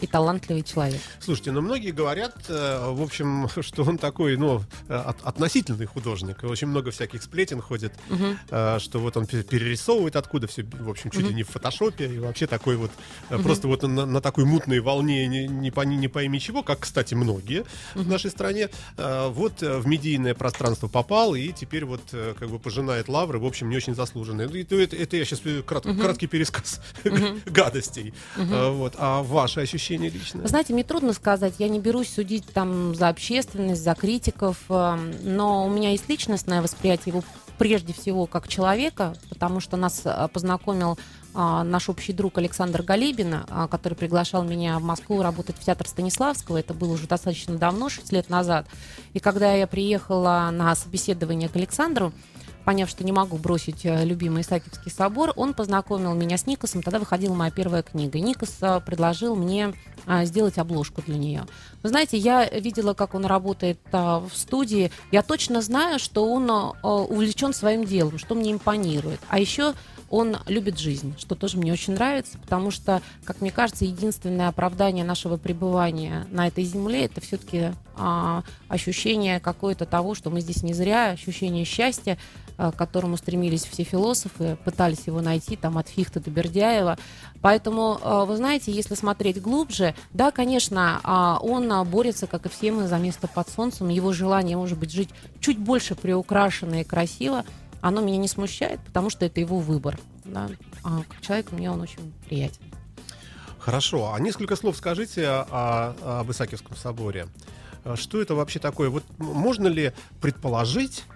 и 0.00 0.06
талантливый 0.06 0.62
человек. 0.62 1.00
Слушайте, 1.20 1.52
но 1.52 1.60
ну, 1.60 1.68
многие 1.68 1.90
говорят, 1.90 2.34
э, 2.48 2.90
в 2.90 3.02
общем, 3.02 3.48
что 3.60 3.84
он 3.84 3.98
такой, 3.98 4.36
ну, 4.36 4.62
от, 4.88 5.16
относительный 5.22 5.86
художник. 5.86 6.44
Очень 6.44 6.68
много 6.68 6.90
всяких 6.90 7.22
сплетен 7.22 7.60
ходит, 7.60 7.92
угу. 8.10 8.36
что 8.78 8.98
вот 8.98 9.16
он 9.16 9.26
перерисовывает 9.26 10.16
откуда 10.16 10.46
все, 10.46 10.64
в 10.64 10.88
общем, 10.88 11.10
чуть 11.10 11.22
угу. 11.22 11.30
ли 11.30 11.34
не 11.34 11.42
в 11.42 11.48
фотошопе, 11.48 12.06
и 12.06 12.18
вообще 12.18 12.46
такой 12.46 12.76
вот, 12.76 12.90
угу. 13.30 13.42
просто 13.42 13.68
вот 13.68 13.82
на, 13.82 14.06
на 14.06 14.20
такой 14.20 14.44
мутной 14.44 14.80
волне 14.80 15.26
не, 15.26 15.48
не, 15.48 15.70
не, 15.70 15.96
не 15.96 16.08
пойми 16.08 16.40
чего, 16.40 16.62
как, 16.62 16.80
кстати, 16.80 17.14
многие 17.14 17.60
угу. 17.94 18.04
в 18.04 18.08
нашей 18.08 18.30
стране, 18.30 18.70
вот 18.96 19.60
в 19.60 19.86
медийное 19.86 20.34
пространство 20.34 20.88
попал, 20.88 21.34
и 21.34 21.52
теперь 21.52 21.84
вот 21.84 22.02
как 22.10 22.48
бы 22.50 22.58
пожинает 22.58 23.08
лавры, 23.08 23.38
в 23.38 23.44
общем, 23.44 23.68
не 23.68 23.76
очень 23.76 23.94
заслуженные. 23.94 24.46
Это, 24.46 24.76
это, 24.76 24.96
это 24.96 25.16
я 25.16 25.24
сейчас 25.24 25.40
крат, 25.64 25.86
угу. 25.86 26.00
краткий 26.00 26.26
пересказ 26.26 26.80
угу. 27.04 27.40
гадостей. 27.46 28.14
Угу. 28.36 28.72
Вот. 28.72 28.94
А 28.98 29.22
ваши 29.22 29.60
ощущения? 29.60 29.85
Ощущение 29.86 30.10
личное? 30.10 30.42
Вы 30.42 30.48
знаете, 30.48 30.72
мне 30.72 30.84
трудно 30.84 31.12
сказать. 31.12 31.54
Я 31.58 31.68
не 31.68 31.78
берусь 31.78 32.08
судить 32.08 32.46
там 32.52 32.94
за 32.94 33.08
общественность, 33.08 33.82
за 33.82 33.94
критиков, 33.94 34.58
эм, 34.68 35.14
но 35.22 35.66
у 35.66 35.70
меня 35.70 35.90
есть 35.90 36.08
личностное 36.08 36.62
восприятие 36.62 37.12
его 37.12 37.24
прежде 37.58 37.92
всего 37.92 38.26
как 38.26 38.48
человека, 38.48 39.14
потому 39.30 39.60
что 39.60 39.78
нас 39.78 40.02
э, 40.04 40.28
познакомил 40.30 40.98
а, 41.38 41.64
наш 41.64 41.90
общий 41.90 42.14
друг 42.14 42.38
Александр 42.38 42.82
Галибин, 42.82 43.44
а, 43.48 43.68
который 43.68 43.94
приглашал 43.94 44.42
меня 44.42 44.78
в 44.78 44.82
Москву 44.82 45.20
работать 45.20 45.56
в 45.56 45.64
театр 45.64 45.86
Станиславского. 45.86 46.58
Это 46.58 46.72
было 46.72 46.92
уже 46.92 47.06
достаточно 47.06 47.56
давно, 47.56 47.90
6 47.90 48.10
лет 48.12 48.30
назад. 48.30 48.66
И 49.12 49.20
когда 49.20 49.52
я 49.52 49.66
приехала 49.66 50.48
на 50.50 50.74
собеседование 50.74 51.50
к 51.50 51.56
Александру, 51.56 52.12
поняв, 52.66 52.90
что 52.90 53.04
не 53.04 53.12
могу 53.12 53.38
бросить 53.38 53.86
э, 53.86 54.04
любимый 54.04 54.42
Исаакиевский 54.42 54.90
собор, 54.90 55.32
он 55.36 55.54
познакомил 55.54 56.14
меня 56.14 56.36
с 56.36 56.46
Никосом. 56.46 56.82
Тогда 56.82 56.98
выходила 56.98 57.32
моя 57.32 57.52
первая 57.52 57.84
книга. 57.84 58.18
Никос 58.18 58.56
э, 58.60 58.80
предложил 58.84 59.36
мне 59.36 59.72
а, 60.04 60.24
сделать 60.24 60.58
обложку 60.58 61.00
для 61.00 61.16
нее. 61.16 61.46
Вы 61.84 61.88
знаете, 61.90 62.18
я 62.18 62.44
видела, 62.48 62.94
как 62.94 63.14
он 63.14 63.24
работает 63.24 63.78
в 63.92 64.30
студии. 64.34 64.90
Я 65.12 65.22
точно 65.22 65.62
знаю, 65.62 65.98
что 65.98 66.30
он 66.30 66.50
увлечен 66.82 67.52
своим 67.52 67.84
делом, 67.84 68.18
что 68.18 68.34
мне 68.34 68.52
импонирует. 68.52 69.20
А 69.28 69.38
еще 69.38 69.74
он 70.10 70.36
любит 70.46 70.78
жизнь, 70.78 71.14
что 71.18 71.34
тоже 71.34 71.58
мне 71.58 71.72
очень 71.72 71.94
нравится, 71.94 72.38
потому 72.38 72.70
что, 72.70 73.02
как 73.24 73.40
мне 73.40 73.50
кажется, 73.50 73.84
единственное 73.84 74.48
оправдание 74.48 75.04
нашего 75.04 75.36
пребывания 75.36 76.26
на 76.30 76.46
этой 76.46 76.64
земле 76.64 77.06
это 77.06 77.20
все-таки 77.20 77.72
а, 77.96 78.44
ощущение 78.68 79.40
какое-то 79.40 79.84
того, 79.84 80.14
что 80.14 80.30
мы 80.30 80.40
здесь 80.40 80.62
не 80.62 80.74
зря, 80.74 81.10
ощущение 81.10 81.64
счастья, 81.64 82.18
к 82.56 82.72
которому 82.72 83.16
стремились 83.16 83.64
все 83.64 83.84
философы, 83.84 84.56
пытались 84.64 85.06
его 85.06 85.20
найти 85.20 85.56
там 85.56 85.78
от 85.78 85.88
Фихта 85.88 86.20
до 86.20 86.30
Бердяева. 86.30 86.98
Поэтому, 87.42 87.98
а, 88.02 88.24
вы 88.24 88.36
знаете, 88.36 88.72
если 88.72 88.94
смотреть 88.94 89.40
глубже, 89.40 89.94
да, 90.12 90.30
конечно, 90.30 91.00
а, 91.02 91.38
он 91.40 91.70
борется, 91.84 92.26
как 92.26 92.46
и 92.46 92.48
все 92.48 92.72
мы, 92.72 92.88
за 92.88 92.98
место 92.98 93.28
под 93.28 93.48
солнцем. 93.48 93.88
Его 93.88 94.12
желание, 94.12 94.56
может 94.56 94.78
быть, 94.78 94.90
жить 94.90 95.10
чуть 95.40 95.58
больше 95.58 95.94
приукрашенно 95.94 96.80
и 96.80 96.84
красиво, 96.84 97.44
оно 97.82 98.00
меня 98.00 98.16
не 98.16 98.28
смущает, 98.28 98.80
потому 98.80 99.10
что 99.10 99.26
это 99.26 99.40
его 99.40 99.58
выбор. 99.58 99.98
Да? 100.24 100.48
А 100.82 101.02
как 101.08 101.20
человек 101.20 101.52
мне 101.52 101.70
он 101.70 101.80
очень 101.82 102.12
приятен. 102.26 102.62
Хорошо. 103.58 104.12
А 104.14 104.20
несколько 104.20 104.56
слов 104.56 104.76
скажите 104.76 105.26
о, 105.26 105.94
о, 106.02 106.30
Исаакиевском 106.30 106.76
соборе. 106.76 107.28
Что 107.94 108.20
это 108.20 108.34
вообще 108.34 108.58
такое? 108.58 108.90
Вот 108.90 109.04
можно 109.18 109.68
ли 109.68 109.92
предположить, 110.20 111.04
Э, 111.06 111.15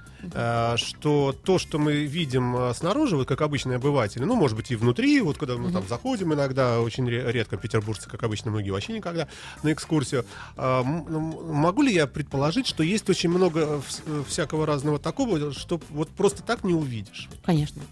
что 0.76 1.34
то, 1.44 1.58
что 1.58 1.78
мы 1.78 2.04
видим 2.04 2.56
э, 2.56 2.74
снаружи, 2.74 3.16
вот 3.16 3.28
как 3.28 3.40
обычные 3.40 3.76
обыватели, 3.76 4.24
ну, 4.24 4.34
может 4.36 4.56
быть, 4.56 4.70
и 4.70 4.76
внутри, 4.76 5.20
вот 5.20 5.38
когда 5.38 5.56
мы 5.56 5.72
там 5.72 5.86
заходим 5.88 6.34
иногда, 6.34 6.80
очень 6.80 7.08
редко 7.08 7.56
петербуржцы, 7.56 8.08
как 8.08 8.22
обычно, 8.22 8.50
многие 8.50 8.70
вообще 8.70 8.92
никогда 8.92 9.28
на 9.62 9.72
экскурсию, 9.72 10.24
э, 10.56 10.82
могу 10.82 11.82
ли 11.82 11.92
я 11.92 12.06
предположить, 12.06 12.66
что 12.66 12.82
есть 12.82 13.08
очень 13.08 13.30
много 13.30 13.82
всякого 14.26 14.66
разного 14.66 14.98
такого, 14.98 15.52
что 15.52 15.80
вот 15.90 16.08
просто 16.10 16.42
так 16.42 16.64
не 16.64 16.74
увидишь? 16.74 17.28
Конечно 17.44 17.82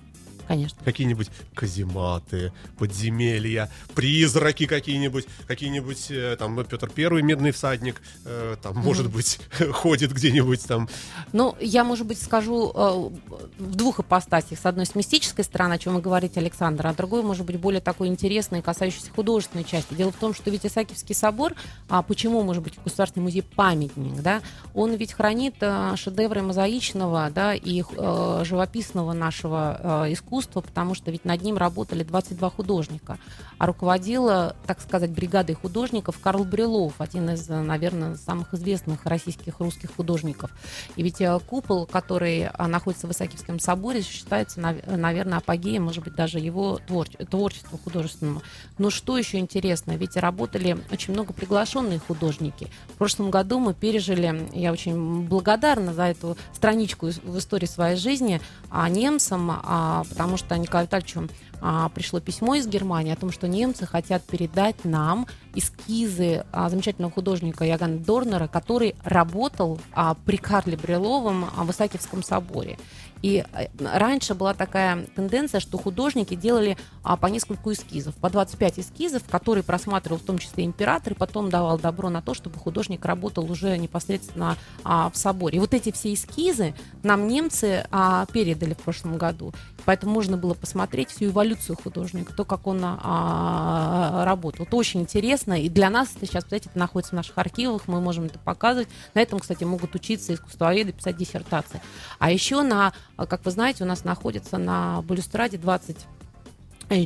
конечно. 0.49 0.79
Какие-нибудь 0.85 1.29
казематы, 1.55 2.53
подземелья, 2.79 3.71
призраки 3.95 4.67
какие-нибудь, 4.67 5.27
какие-нибудь, 5.47 6.11
э, 6.11 6.37
там, 6.39 6.65
Петр 6.65 6.89
Первый, 6.89 7.23
медный 7.23 7.53
всадник, 7.53 8.01
э, 8.25 8.57
там, 8.61 8.73
mm-hmm. 8.73 8.83
может 8.83 9.11
быть, 9.11 9.39
ходит 9.73 10.13
где-нибудь 10.13 10.67
там. 10.67 10.89
Ну, 11.33 11.55
я, 11.61 11.85
может 11.85 12.07
быть, 12.07 12.21
скажу 12.21 12.73
э, 12.75 13.11
в 13.59 13.77
двух 13.77 14.01
ипостасях. 14.01 14.59
С 14.59 14.67
одной, 14.67 14.87
с 14.87 14.95
мистической 14.95 15.45
стороны, 15.45 15.75
о 15.75 15.79
чем 15.79 15.95
вы 15.95 16.01
говорите, 16.01 16.41
Александр, 16.41 16.87
а 16.87 16.95
другой, 16.95 17.23
может 17.23 17.45
быть, 17.45 17.59
более 17.59 17.81
такой 17.81 18.09
интересный, 18.09 18.63
касающийся 18.63 19.11
художественной 19.11 19.65
части. 19.65 19.95
Дело 19.95 20.11
в 20.13 20.17
том, 20.17 20.35
что 20.35 20.51
ведь 20.51 20.65
Исаакиевский 20.65 21.15
собор, 21.15 21.55
а 21.89 22.03
почему, 22.03 22.43
может 22.43 22.63
быть, 22.63 22.75
Государственный 22.83 23.25
музей 23.25 23.43
памятник, 23.43 24.23
да, 24.23 24.41
он 24.73 24.95
ведь 24.95 25.13
хранит 25.13 25.57
шедевры 25.97 26.43
мозаичного, 26.43 27.31
да, 27.35 27.55
и 27.55 27.83
э, 27.83 28.43
живописного 28.45 29.13
нашего 29.13 30.05
э, 30.07 30.13
искусства, 30.13 30.38
искусства, 30.39 30.61
потому 30.61 30.95
что 30.95 31.11
ведь 31.11 31.25
над 31.25 31.43
ним 31.43 31.57
работали 31.57 32.03
22 32.03 32.51
художника. 32.51 33.19
А 33.59 33.67
руководила, 33.67 34.55
так 34.67 34.81
сказать, 34.81 35.11
бригадой 35.11 35.55
художников 35.55 36.19
Карл 36.21 36.45
Брюлов, 36.45 36.95
один 36.99 37.31
из, 37.31 37.49
наверное, 37.49 38.17
самых 38.17 38.55
известных 38.55 39.05
российских 39.07 39.59
русских 39.61 39.95
художников. 39.95 40.51
И 40.97 41.03
ведь 41.03 41.21
э, 41.21 41.39
купол, 41.47 41.87
который 41.87 42.43
э, 42.43 42.67
находится 42.67 43.07
в 43.07 43.11
Исаакиевском 43.11 43.59
соборе, 43.59 44.03
считается, 44.03 44.61
наверное, 44.61 45.39
апогеем, 45.39 45.85
может 45.85 46.05
быть, 46.05 46.15
даже 46.15 46.39
его 46.39 46.79
творчества 46.87 47.79
художественного. 47.83 48.43
Но 48.79 48.91
что 48.91 49.19
еще 49.19 49.39
интересно, 49.39 49.97
ведь 49.97 50.17
работали 50.17 50.79
очень 50.93 51.15
много 51.15 51.33
приглашенные 51.33 51.99
художники. 51.99 52.69
В 52.89 52.99
прошлом 52.99 53.31
году 53.31 53.59
мы 53.59 53.75
пережили, 53.75 54.49
я 54.53 54.73
очень 54.73 55.27
благодарна 55.27 55.93
за 55.93 56.05
эту 56.05 56.37
страничку 56.53 57.07
в 57.07 57.39
истории 57.39 57.67
своей 57.67 57.97
жизни, 57.97 58.41
а 58.71 58.89
немцам, 58.89 59.51
а, 59.51 60.05
потому 60.09 60.28
потому 60.29 60.37
что 60.37 60.59
Николаю 60.59 60.87
Витальевичу 60.87 61.27
а, 61.61 61.89
пришло 61.89 62.21
письмо 62.21 62.55
из 62.55 62.67
Германии 62.67 63.13
о 63.13 63.17
том, 63.17 63.31
что 63.31 63.49
немцы 63.49 63.87
хотят 63.87 64.23
передать 64.25 64.85
нам 64.85 65.27
эскизы 65.55 66.45
а, 66.53 66.69
замечательного 66.69 67.13
художника 67.13 67.65
Ягана 67.65 67.99
Дорнера, 67.99 68.49
который 68.49 68.95
работал 69.05 69.79
а, 69.93 70.15
при 70.15 70.37
Карле 70.37 70.77
Бриловом 70.77 71.45
а, 71.45 71.65
в 71.65 71.71
Исаакиевском 71.71 72.23
соборе. 72.23 72.79
И 73.23 73.45
э, 73.53 73.67
раньше 73.79 74.35
была 74.35 74.55
такая 74.55 75.07
тенденция, 75.17 75.61
что 75.61 75.79
художники 75.79 76.35
делали 76.35 76.77
а, 77.03 77.17
по 77.17 77.27
нескольку 77.27 77.73
эскизов, 77.73 78.15
по 78.17 78.31
25 78.31 78.81
эскизов, 78.81 79.25
которые 79.29 79.65
просматривал 79.65 80.19
в 80.19 80.23
том 80.23 80.39
числе 80.39 80.65
император, 80.65 81.15
и 81.15 81.17
потом 81.17 81.51
давал 81.51 81.79
добро 81.79 82.11
на 82.11 82.23
то, 82.23 82.35
чтобы 82.35 82.59
художник 82.59 83.05
работал 83.05 83.51
уже 83.51 83.77
непосредственно 83.77 84.57
а, 84.85 85.11
в 85.11 85.17
соборе. 85.17 85.57
И 85.57 85.61
вот 85.61 85.75
эти 85.75 85.93
все 85.93 86.15
эскизы 86.15 86.75
нам 87.03 87.29
немцы 87.29 87.87
а, 87.91 88.27
передали 88.27 88.75
в 88.75 88.79
прошлом 88.79 89.19
году. 89.19 89.53
Поэтому 89.85 90.13
можно 90.13 90.37
было 90.37 90.55
посмотреть 90.55 91.11
всю 91.11 91.27
эволюцию 91.27 91.48
художника, 91.57 92.33
то, 92.33 92.45
как 92.45 92.67
он 92.67 92.81
а, 92.83 94.25
работал. 94.25 94.67
Это 94.67 94.77
очень 94.77 95.01
интересно. 95.01 95.61
И 95.61 95.69
для 95.69 95.91
нас 95.91 96.15
это 96.17 96.27
сейчас, 96.27 96.45
кстати, 96.45 96.69
находится 96.75 97.13
в 97.13 97.17
наших 97.17 97.37
архивах, 97.39 97.89
мы 97.89 98.01
можем 98.01 98.25
это 98.25 98.39
показывать. 98.39 98.89
На 99.15 99.21
этом, 99.21 99.39
кстати, 99.39 99.65
могут 99.65 99.95
учиться 99.95 100.35
искусствоведы, 100.35 100.93
писать 100.93 101.17
диссертации. 101.17 101.81
А 102.19 102.31
еще 102.31 102.63
на 102.63 102.93
а, 103.17 103.27
как 103.27 103.45
вы 103.45 103.51
знаете, 103.51 103.85
у 103.85 103.87
нас 103.87 104.05
находится 104.05 104.59
на 104.59 105.03
Балюстраде 105.03 105.59
20 105.59 105.97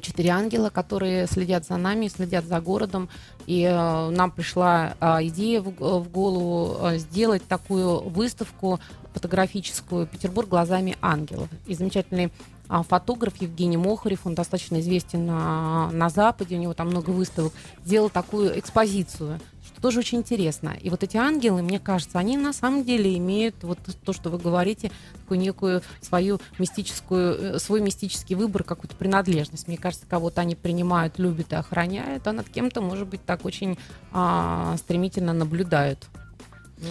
четыре 0.00 0.30
ангела, 0.30 0.70
которые 0.70 1.26
следят 1.26 1.66
за 1.66 1.76
нами, 1.76 2.06
следят 2.08 2.44
за 2.44 2.60
городом. 2.60 3.08
И 3.46 3.62
э, 3.62 4.10
нам 4.10 4.30
пришла 4.30 4.94
э, 5.00 5.26
идея 5.26 5.60
в, 5.60 5.70
в 5.70 6.08
голову 6.08 6.76
э, 6.80 6.98
сделать 6.98 7.42
такую 7.48 8.00
выставку 8.08 8.78
фотографическую 9.12 10.06
«Петербург 10.06 10.48
глазами 10.48 10.96
ангелов». 11.02 11.48
И 11.66 11.74
замечательный 11.74 12.26
э, 12.26 12.30
фотограф 12.68 13.36
Евгений 13.40 13.76
Мохарев, 13.76 14.26
он 14.26 14.34
достаточно 14.34 14.80
известен 14.80 15.26
на, 15.26 15.90
на 15.90 16.08
Западе, 16.08 16.56
у 16.56 16.60
него 16.60 16.74
там 16.74 16.88
много 16.88 17.10
выставок, 17.10 17.52
сделал 17.84 18.08
такую 18.08 18.58
экспозицию 18.58 19.40
тоже 19.82 19.98
очень 19.98 20.18
интересно. 20.18 20.74
И 20.80 20.88
вот 20.88 21.02
эти 21.02 21.16
ангелы, 21.16 21.60
мне 21.62 21.78
кажется, 21.78 22.18
они 22.18 22.38
на 22.38 22.52
самом 22.52 22.84
деле 22.84 23.18
имеют 23.18 23.56
вот 23.62 23.78
то, 24.04 24.12
что 24.12 24.30
вы 24.30 24.38
говорите, 24.38 24.90
такую 25.20 25.40
некую 25.40 25.82
свою 26.00 26.40
мистическую, 26.58 27.56
э, 27.56 27.58
свой 27.58 27.80
мистический 27.82 28.36
выбор, 28.36 28.62
какую-то 28.62 28.96
принадлежность. 28.96 29.66
Мне 29.66 29.76
кажется, 29.76 30.06
кого-то 30.08 30.40
они 30.40 30.54
принимают, 30.54 31.18
любят 31.18 31.52
и 31.52 31.56
охраняют, 31.56 32.26
а 32.26 32.32
над 32.32 32.48
кем-то, 32.48 32.80
может 32.80 33.08
быть, 33.08 33.24
так 33.26 33.44
очень 33.44 33.76
а, 34.12 34.76
стремительно 34.78 35.32
наблюдают. 35.32 36.08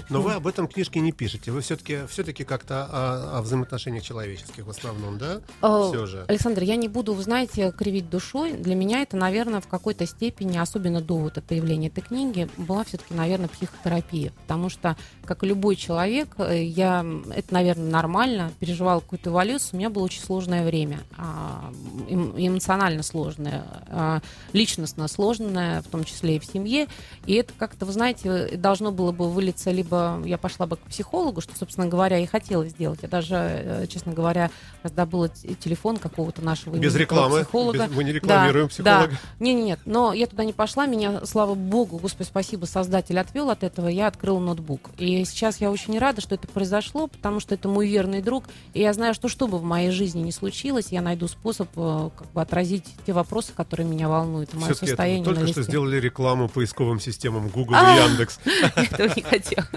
Но 0.10 0.22
вы 0.22 0.34
об 0.34 0.48
этом 0.48 0.68
книжке 0.68 1.00
не 1.00 1.12
пишете. 1.12 1.52
Вы 1.52 1.62
все-таки 1.62 2.06
все-таки 2.08 2.44
как-то 2.44 2.86
о, 2.86 3.40
о 3.40 3.42
взаимоотношениях 3.42 4.04
человеческих 4.04 4.66
в 4.66 4.70
основном, 4.70 5.18
да? 5.18 5.42
Э, 5.62 5.90
Все 5.90 6.06
же. 6.06 6.26
Александр, 6.28 6.64
я 6.64 6.76
не 6.76 6.88
буду, 6.88 7.14
знаете, 7.22 7.72
кривить 7.72 8.10
душой. 8.10 8.54
Для 8.54 8.76
меня 8.76 9.02
это, 9.02 9.18
наверное, 9.18 9.62
в 9.62 9.68
какой-то 9.68 10.06
степени, 10.06 10.58
особенно 10.58 11.02
до 11.02 11.18
вот 11.18 11.42
появления 11.48 11.88
этой 11.88 12.02
книги, 12.02 12.50
была 12.58 12.84
все-таки, 12.84 13.14
наверное, 13.14 13.48
психотерапия. 13.48 14.32
Потому 14.44 14.70
что, 14.70 14.98
как 15.26 15.44
и 15.44 15.48
любой 15.48 15.76
человек, 15.76 16.30
э, 16.38 16.64
я, 16.64 17.06
это, 17.34 17.54
наверное, 17.54 17.90
нормально, 17.90 18.52
переживала 18.60 19.00
какую-то 19.00 19.30
эволюцию. 19.30 19.72
У 19.74 19.78
меня 19.78 19.90
было 19.90 20.04
очень 20.04 20.22
сложное 20.22 20.66
время. 20.66 21.02
А, 21.18 21.72
эмоционально 22.08 23.04
сложное, 23.04 23.64
а, 23.88 24.22
личностно 24.54 25.08
сложное, 25.08 25.82
в 25.82 25.88
том 25.88 26.04
числе 26.04 26.38
и 26.38 26.40
в 26.40 26.46
семье. 26.46 26.88
И 27.26 27.34
это 27.34 27.54
как-то, 27.58 27.86
вы 27.86 27.94
знаете, 27.94 28.58
должно 28.58 28.92
было 28.92 29.12
бы 29.12 29.30
вылиться 29.30 29.72
либо 29.82 30.22
я 30.26 30.38
пошла 30.38 30.68
бы 30.68 30.78
к 30.78 30.82
психологу, 30.82 31.42
что, 31.42 31.58
собственно 31.58 31.88
говоря, 31.88 32.20
и 32.20 32.26
хотела 32.28 32.68
сделать. 32.68 33.00
Я 33.02 33.10
даже, 33.10 33.36
э, 33.36 33.88
честно 33.88 34.14
говоря, 34.14 34.52
раздобыла 34.84 35.30
телефон 35.30 35.98
какого-то 35.98 36.44
нашего 36.44 36.76
без 36.76 36.96
рекламы, 36.96 37.42
психолога. 37.42 37.88
Без, 37.88 37.96
мы 37.96 38.04
не 38.04 38.12
рекламируем 38.12 38.68
да, 38.68 38.70
психолога. 38.70 39.10
Да. 39.12 39.18
Не, 39.40 39.54
не, 39.56 39.64
нет, 39.64 39.80
но 39.86 40.14
я 40.14 40.28
туда 40.28 40.46
не 40.46 40.54
пошла, 40.54 40.86
меня, 40.86 41.26
слава 41.26 41.56
богу, 41.56 41.98
господи, 41.98 42.28
спасибо, 42.28 42.66
создатель 42.66 43.18
отвел 43.20 43.50
от 43.50 43.64
этого, 43.64 43.88
я 43.88 44.08
открыла 44.08 44.40
ноутбук. 44.40 44.92
И 44.98 45.26
сейчас 45.26 45.60
я 45.60 45.72
очень 45.72 45.98
рада, 45.98 46.22
что 46.22 46.36
это 46.36 46.48
произошло, 46.48 47.08
потому 47.08 47.40
что 47.40 47.56
это 47.56 47.68
мой 47.68 47.88
верный 47.88 48.22
друг, 48.22 48.46
и 48.74 48.82
я 48.82 48.94
знаю, 48.94 49.16
что 49.16 49.28
что 49.30 49.48
бы 49.48 49.58
в 49.58 49.64
моей 49.64 49.90
жизни 49.90 50.22
не 50.22 50.32
случилось, 50.32 50.88
я 50.92 51.02
найду 51.02 51.28
способ 51.28 51.70
э, 51.76 52.10
как 52.16 52.32
бы 52.32 52.42
отразить 52.42 52.86
те 53.06 53.14
вопросы, 53.14 53.54
которые 53.54 53.88
меня 53.88 54.08
волнуют, 54.08 54.54
мое 54.54 54.76
состояние. 54.76 55.26
Только 55.26 55.48
что 55.48 55.64
сделали 55.64 56.00
рекламу 56.00 56.50
поисковым 56.50 57.00
системам 57.00 57.48
Google 57.48 57.76
и 57.76 57.98
Яндекс. 57.98 58.40
Этого 58.76 59.12
не 59.16 59.22
хотела. 59.24 59.68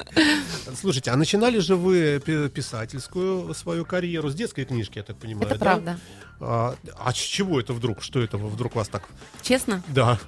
Слушайте, 0.81 1.11
а 1.11 1.17
начинали 1.17 1.59
же 1.59 1.77
вы 1.77 2.21
писательскую 2.21 3.55
свою 3.55 3.85
карьеру 3.85 4.31
с 4.31 4.35
детской 4.35 4.65
книжки, 4.65 4.99
я 4.99 5.05
так 5.05 5.17
понимаю, 5.17 5.47
Это 5.47 5.59
да? 5.59 5.65
правда. 5.65 5.99
А, 6.41 6.75
а 6.99 7.13
с 7.13 7.17
чего 7.17 7.61
это 7.61 7.73
вдруг? 7.73 8.03
Что 8.03 8.21
это 8.21 8.37
вдруг 8.37 8.75
вас 8.75 8.89
так? 8.89 9.05
Честно? 9.43 9.83
Да. 9.89 10.19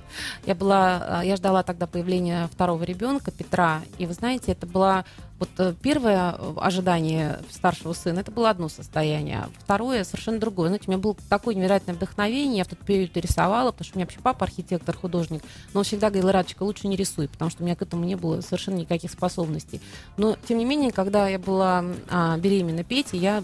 Я 0.44 0.54
была, 0.54 1.22
я 1.24 1.36
ждала 1.36 1.62
тогда 1.62 1.86
появления 1.86 2.48
второго 2.52 2.84
ребенка 2.84 3.30
Петра, 3.30 3.82
и 3.98 4.06
вы 4.06 4.12
знаете, 4.14 4.52
это 4.52 4.66
была 4.66 5.04
вот 5.38 5.50
э, 5.58 5.74
первое 5.82 6.34
э, 6.38 6.54
ожидание 6.56 7.40
старшего 7.50 7.92
сына, 7.92 8.20
это 8.20 8.30
было 8.30 8.50
одно 8.50 8.68
состояние. 8.68 9.48
Второе 9.58 10.04
совершенно 10.04 10.38
другое. 10.38 10.68
Знаете, 10.68 10.86
у 10.88 10.90
меня 10.90 10.98
было 10.98 11.16
такое 11.28 11.54
невероятное 11.54 11.94
вдохновение, 11.94 12.58
я 12.58 12.64
в 12.64 12.68
тот 12.68 12.78
период 12.78 13.16
рисовала, 13.16 13.70
потому 13.70 13.84
что 13.84 13.96
у 13.96 13.98
меня 13.98 14.06
вообще 14.06 14.20
папа 14.20 14.44
архитектор, 14.44 14.96
художник, 14.96 15.42
но 15.74 15.80
он 15.80 15.84
всегда 15.84 16.10
говорил, 16.10 16.30
Радочка, 16.30 16.62
лучше 16.62 16.88
не 16.88 16.96
рисуй, 16.96 17.28
потому 17.28 17.50
что 17.50 17.62
у 17.62 17.66
меня 17.66 17.76
к 17.76 17.82
этому 17.82 18.04
не 18.04 18.14
было 18.14 18.40
совершенно 18.40 18.76
никаких 18.76 19.10
способностей. 19.10 19.80
Но, 20.16 20.36
тем 20.48 20.58
не 20.58 20.64
менее, 20.64 20.90
когда 20.90 21.28
я 21.28 21.38
была 21.38 21.84
а, 22.08 22.38
беременна 22.38 22.84
Петей, 22.84 23.18
я 23.18 23.42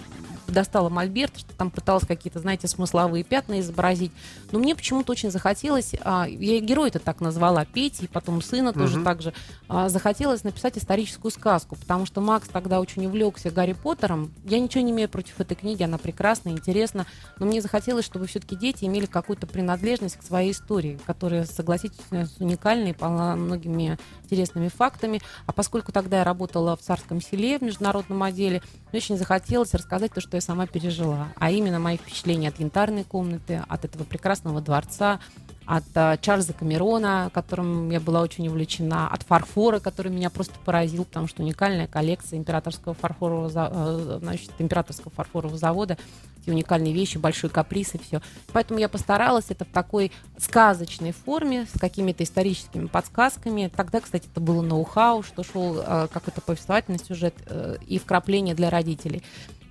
достала 0.53 0.89
мольберт, 0.89 1.39
что 1.39 1.53
там 1.55 1.71
пыталась 1.71 2.07
какие-то, 2.07 2.39
знаете, 2.39 2.69
смысловые 2.69 3.25
пятна 3.25 3.61
изобразить. 3.61 4.13
Но 4.51 4.59
мне 4.59 4.75
почему-то 4.75 5.13
очень 5.13 5.31
захотелось, 5.31 5.93
а, 6.03 6.27
я 6.29 6.61
герой 6.61 6.89
это 6.89 6.99
так 6.99 7.21
назвала, 7.21 7.65
Петя, 7.65 8.05
и 8.05 8.09
потом 8.09 8.43
сына 8.43 8.73
тоже 8.73 8.97
Мгм. 8.97 9.05
так 9.05 9.23
же, 9.23 9.33
а, 9.69 9.89
захотелось 9.89 10.45
написать 10.45 10.79
историческую 10.79 11.31
сказку, 11.31 11.77
потому 11.83 12.07
что 12.07 12.21
Макс 12.21 12.49
тогда 12.49 12.81
очень 12.81 13.05
увлекся 13.07 13.51
Гарри 13.51 13.73
Поттером. 13.73 14.33
Я 14.45 14.61
ничего 14.61 14.83
не 14.85 14.93
имею 14.93 15.09
против 15.09 15.41
этой 15.41 15.57
книги, 15.57 15.83
она 15.83 15.99
прекрасна, 15.99 16.51
интересна, 16.51 17.07
но 17.39 17.47
мне 17.47 17.61
захотелось, 17.61 18.05
чтобы 18.05 18.27
все-таки 18.27 18.57
дети 18.57 18.85
имели 18.85 19.07
какую-то 19.07 19.47
принадлежность 19.47 20.17
к 20.17 20.23
своей 20.23 20.53
истории, 20.53 20.99
которая, 21.07 21.45
согласитесь, 21.45 21.99
уникальной, 22.39 22.95
полна 22.95 23.37
многими 23.37 23.99
интересными 24.25 24.69
фактами. 24.69 25.21
А 25.47 25.53
поскольку 25.53 25.93
тогда 25.93 26.19
я 26.19 26.25
работала 26.25 26.77
в 26.77 26.81
Царском 26.81 27.21
селе 27.21 27.59
в 27.59 27.63
международном 27.63 28.23
отделе, 28.23 28.63
мне 28.93 28.99
очень 28.99 29.19
захотелось 29.19 29.75
рассказать 29.75 30.13
то, 30.13 30.21
что 30.21 30.37
я 30.37 30.41
сама 30.41 30.67
пережила, 30.67 31.29
а 31.37 31.51
именно 31.51 31.81
мои 31.81 31.97
впечатления 31.97 32.49
от 32.49 32.61
янтарной 32.61 33.05
комнаты, 33.05 33.63
от 33.69 33.85
этого 33.85 34.05
прекрасного 34.05 34.61
дворца, 34.61 35.21
от 35.67 35.85
а, 35.95 36.17
Чарльза 36.17 36.53
Камерона, 36.53 37.31
которым 37.33 37.91
я 37.91 38.01
была 38.01 38.23
очень 38.23 38.49
увлечена, 38.49 39.09
от 39.09 39.23
фарфора, 39.23 39.81
который 39.81 40.11
меня 40.11 40.31
просто 40.31 40.55
поразил, 40.65 41.05
потому 41.05 41.29
что 41.29 41.43
уникальная 41.43 41.87
коллекция 41.87 42.39
императорского 42.39 42.95
фарфорового, 42.95 43.51
э, 43.55 44.19
значит, 44.21 44.51
императорского 44.59 45.11
фарфорового 45.11 45.59
завода, 45.59 45.97
эти 46.43 46.51
уникальные 46.51 46.93
вещи, 46.93 47.19
большой 47.19 47.51
каприз 47.51 47.95
и 47.95 47.99
все. 47.99 48.21
Поэтому 48.53 48.81
я 48.81 48.89
постаралась 48.89 49.47
это 49.51 49.65
в 49.65 49.69
такой 49.69 50.11
сказочной 50.39 51.13
форме, 51.13 51.67
с 51.73 51.79
какими-то 51.79 52.25
историческими 52.25 52.87
подсказками. 52.87 53.71
Тогда, 53.75 54.01
кстати, 54.01 54.29
это 54.31 54.41
было 54.41 54.63
ноу-хау, 54.63 55.23
что 55.23 55.45
шел 55.45 55.79
э, 55.79 56.09
как 56.13 56.29
это 56.29 56.41
повествовательный 56.41 56.99
сюжет 56.99 57.35
э, 57.47 57.77
и 57.87 57.99
вкрапление 57.99 58.55
для 58.55 58.71
родителей. 58.71 59.23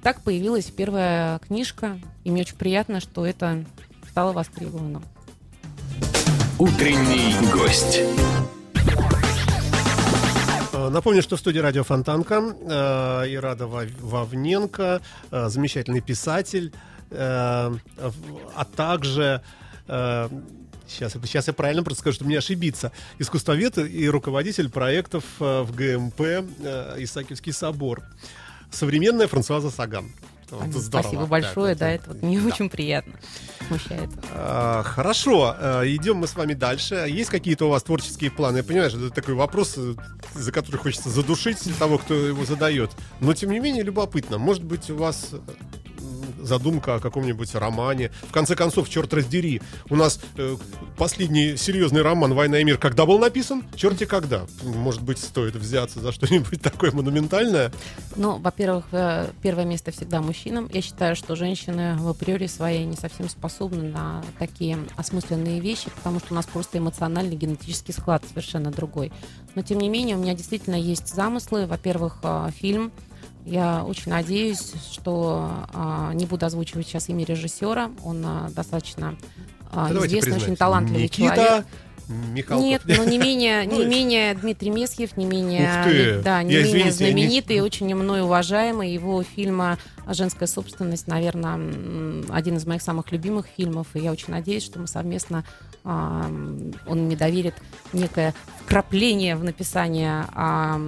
Так 0.01 0.21
появилась 0.21 0.65
первая 0.65 1.39
книжка, 1.39 1.99
и 2.23 2.31
мне 2.31 2.41
очень 2.41 2.55
приятно, 2.55 3.01
что 3.01 3.25
это 3.25 3.65
стало 4.09 4.31
востребованным. 4.31 5.03
Утренний 6.61 7.33
гость. 7.51 8.01
Э, 10.73 10.89
Напомню, 10.89 11.23
что 11.23 11.35
в 11.35 11.39
студии 11.39 11.57
радио 11.57 11.83
Фонтанка 11.83 12.35
э, 12.35 13.33
Ирада 13.33 13.65
Вавненко, 13.65 15.01
э, 15.31 15.49
замечательный 15.49 16.01
писатель, 16.01 16.71
э, 17.09 17.15
а 17.17 18.65
также 18.75 19.41
э, 19.87 20.29
Сейчас, 20.87 21.13
сейчас 21.13 21.47
я 21.47 21.53
правильно 21.53 21.81
просто 21.81 22.01
скажу, 22.01 22.15
чтобы 22.17 22.29
не 22.29 22.37
ошибиться. 22.37 22.91
Искусствовед 23.17 23.79
и 23.79 24.07
руководитель 24.07 24.69
проектов 24.69 25.23
э, 25.39 25.63
в 25.63 25.73
ГМП 25.75 26.21
э, 26.21 26.95
Исаакиевский 26.99 27.53
собор. 27.53 28.03
Современная 28.69 29.27
Франсуаза 29.27 29.71
Саган. 29.71 30.11
Вот 30.51 30.83
Спасибо 30.83 31.01
здорово. 31.01 31.25
большое, 31.25 31.75
да, 31.75 31.89
это- 31.89 32.03
это 32.03 32.13
вот 32.13 32.23
мне 32.23 32.39
да. 32.39 32.47
очень 32.47 32.69
приятно. 32.69 33.13
Смущает. 33.67 34.09
А, 34.33 34.83
Хорошо, 34.83 35.55
э, 35.57 35.83
идем 35.87 36.17
мы 36.17 36.27
с 36.27 36.35
вами 36.35 36.53
дальше. 36.53 36.95
Есть 37.09 37.29
какие-то 37.29 37.65
у 37.65 37.69
вас 37.69 37.83
творческие 37.83 38.31
планы? 38.31 38.57
Я 38.57 38.63
понимаю, 38.63 38.89
что 38.89 38.99
это 39.05 39.09
такой 39.15 39.33
вопрос, 39.35 39.75
э, 39.77 39.95
за 40.35 40.51
который 40.51 40.77
хочется 40.77 41.09
задушить 41.09 41.57
того, 41.79 41.97
кто 41.97 42.13
его 42.13 42.45
задает. 42.45 42.91
Но 43.21 43.33
тем 43.33 43.51
не 43.51 43.59
менее 43.59 43.83
любопытно. 43.83 44.37
Может 44.37 44.63
быть, 44.63 44.89
у 44.89 44.97
вас 44.97 45.31
задумка 46.41 46.95
о 46.95 46.99
каком-нибудь 46.99 47.53
романе. 47.55 48.11
В 48.23 48.31
конце 48.31 48.55
концов, 48.55 48.89
черт 48.89 49.13
раздери. 49.13 49.61
У 49.89 49.95
нас 49.95 50.19
э, 50.37 50.57
последний 50.97 51.57
серьезный 51.57 52.01
роман 52.01 52.33
«Война 52.33 52.59
и 52.59 52.63
мир» 52.63 52.77
когда 52.77 53.05
был 53.05 53.19
написан? 53.19 53.63
Черти 53.75 54.05
когда. 54.05 54.45
Может 54.63 55.01
быть, 55.01 55.19
стоит 55.19 55.55
взяться 55.55 55.99
за 55.99 56.11
что-нибудь 56.11 56.61
такое 56.61 56.91
монументальное? 56.91 57.71
Ну, 58.15 58.37
во-первых, 58.37 58.85
э, 58.91 59.29
первое 59.41 59.65
место 59.65 59.91
всегда 59.91 60.21
мужчинам. 60.21 60.69
Я 60.73 60.81
считаю, 60.81 61.15
что 61.15 61.35
женщины 61.35 61.95
в 61.97 62.07
априори 62.07 62.47
своей 62.47 62.85
не 62.85 62.95
совсем 62.95 63.29
способны 63.29 63.83
на 63.83 64.23
такие 64.39 64.77
осмысленные 64.97 65.59
вещи, 65.59 65.89
потому 65.95 66.19
что 66.19 66.33
у 66.33 66.35
нас 66.35 66.45
просто 66.45 66.77
эмоциональный 66.77 67.35
генетический 67.35 67.93
склад 67.93 68.23
совершенно 68.27 68.71
другой. 68.71 69.11
Но, 69.55 69.61
тем 69.61 69.79
не 69.79 69.89
менее, 69.89 70.15
у 70.15 70.19
меня 70.19 70.33
действительно 70.33 70.75
есть 70.75 71.13
замыслы. 71.13 71.65
Во-первых, 71.65 72.17
э, 72.23 72.49
фильм. 72.55 72.91
Я 73.45 73.83
очень 73.83 74.11
надеюсь, 74.11 74.73
что 74.91 75.65
э, 75.73 76.11
не 76.13 76.25
буду 76.25 76.45
озвучивать 76.45 76.87
сейчас 76.87 77.09
имя 77.09 77.25
режиссера. 77.25 77.91
Он 78.03 78.23
э, 78.25 78.49
достаточно 78.51 79.17
Да 79.73 79.87
давайте 79.89 80.19
известный, 80.19 80.37
очень 80.43 80.55
талантливый 80.55 81.03
Никита 81.03 81.35
человек. 81.35 81.65
Михалков. 82.07 82.65
Нет, 82.65 82.81
но 82.85 83.03
не 83.05 83.17
менее, 83.17 83.63
Ну, 83.69 83.79
не 83.79 83.85
менее 83.85 84.33
Дмитрий 84.41 84.69
Месьев, 84.69 85.15
не 85.17 85.25
менее, 85.25 86.21
да, 86.23 86.43
не 86.43 86.53
Я, 86.53 86.63
менее 86.63 86.63
извините, 86.63 86.85
не- 86.85 86.91
знаменитый 86.91 87.55
и 87.57 87.61
очень 87.61 87.93
мной 87.95 88.21
уважаемый. 88.21 88.91
Его 88.91 89.23
фильма 89.23 89.77
«Женская 90.07 90.47
собственность», 90.47 91.07
наверное, 91.07 91.59
один 92.29 92.57
из 92.57 92.65
моих 92.65 92.81
самых 92.81 93.11
любимых 93.11 93.45
фильмов. 93.47 93.87
И 93.93 93.99
я 93.99 94.11
очень 94.11 94.31
надеюсь, 94.31 94.63
что 94.65 94.79
мы 94.79 94.87
совместно 94.87 95.45
а, 95.45 95.70
он 95.83 96.73
мне 96.87 97.15
доверит 97.15 97.55
некое 97.93 98.33
вкрапление 98.63 99.35
в 99.35 99.43
написание 99.43 100.25
а, 100.33 100.79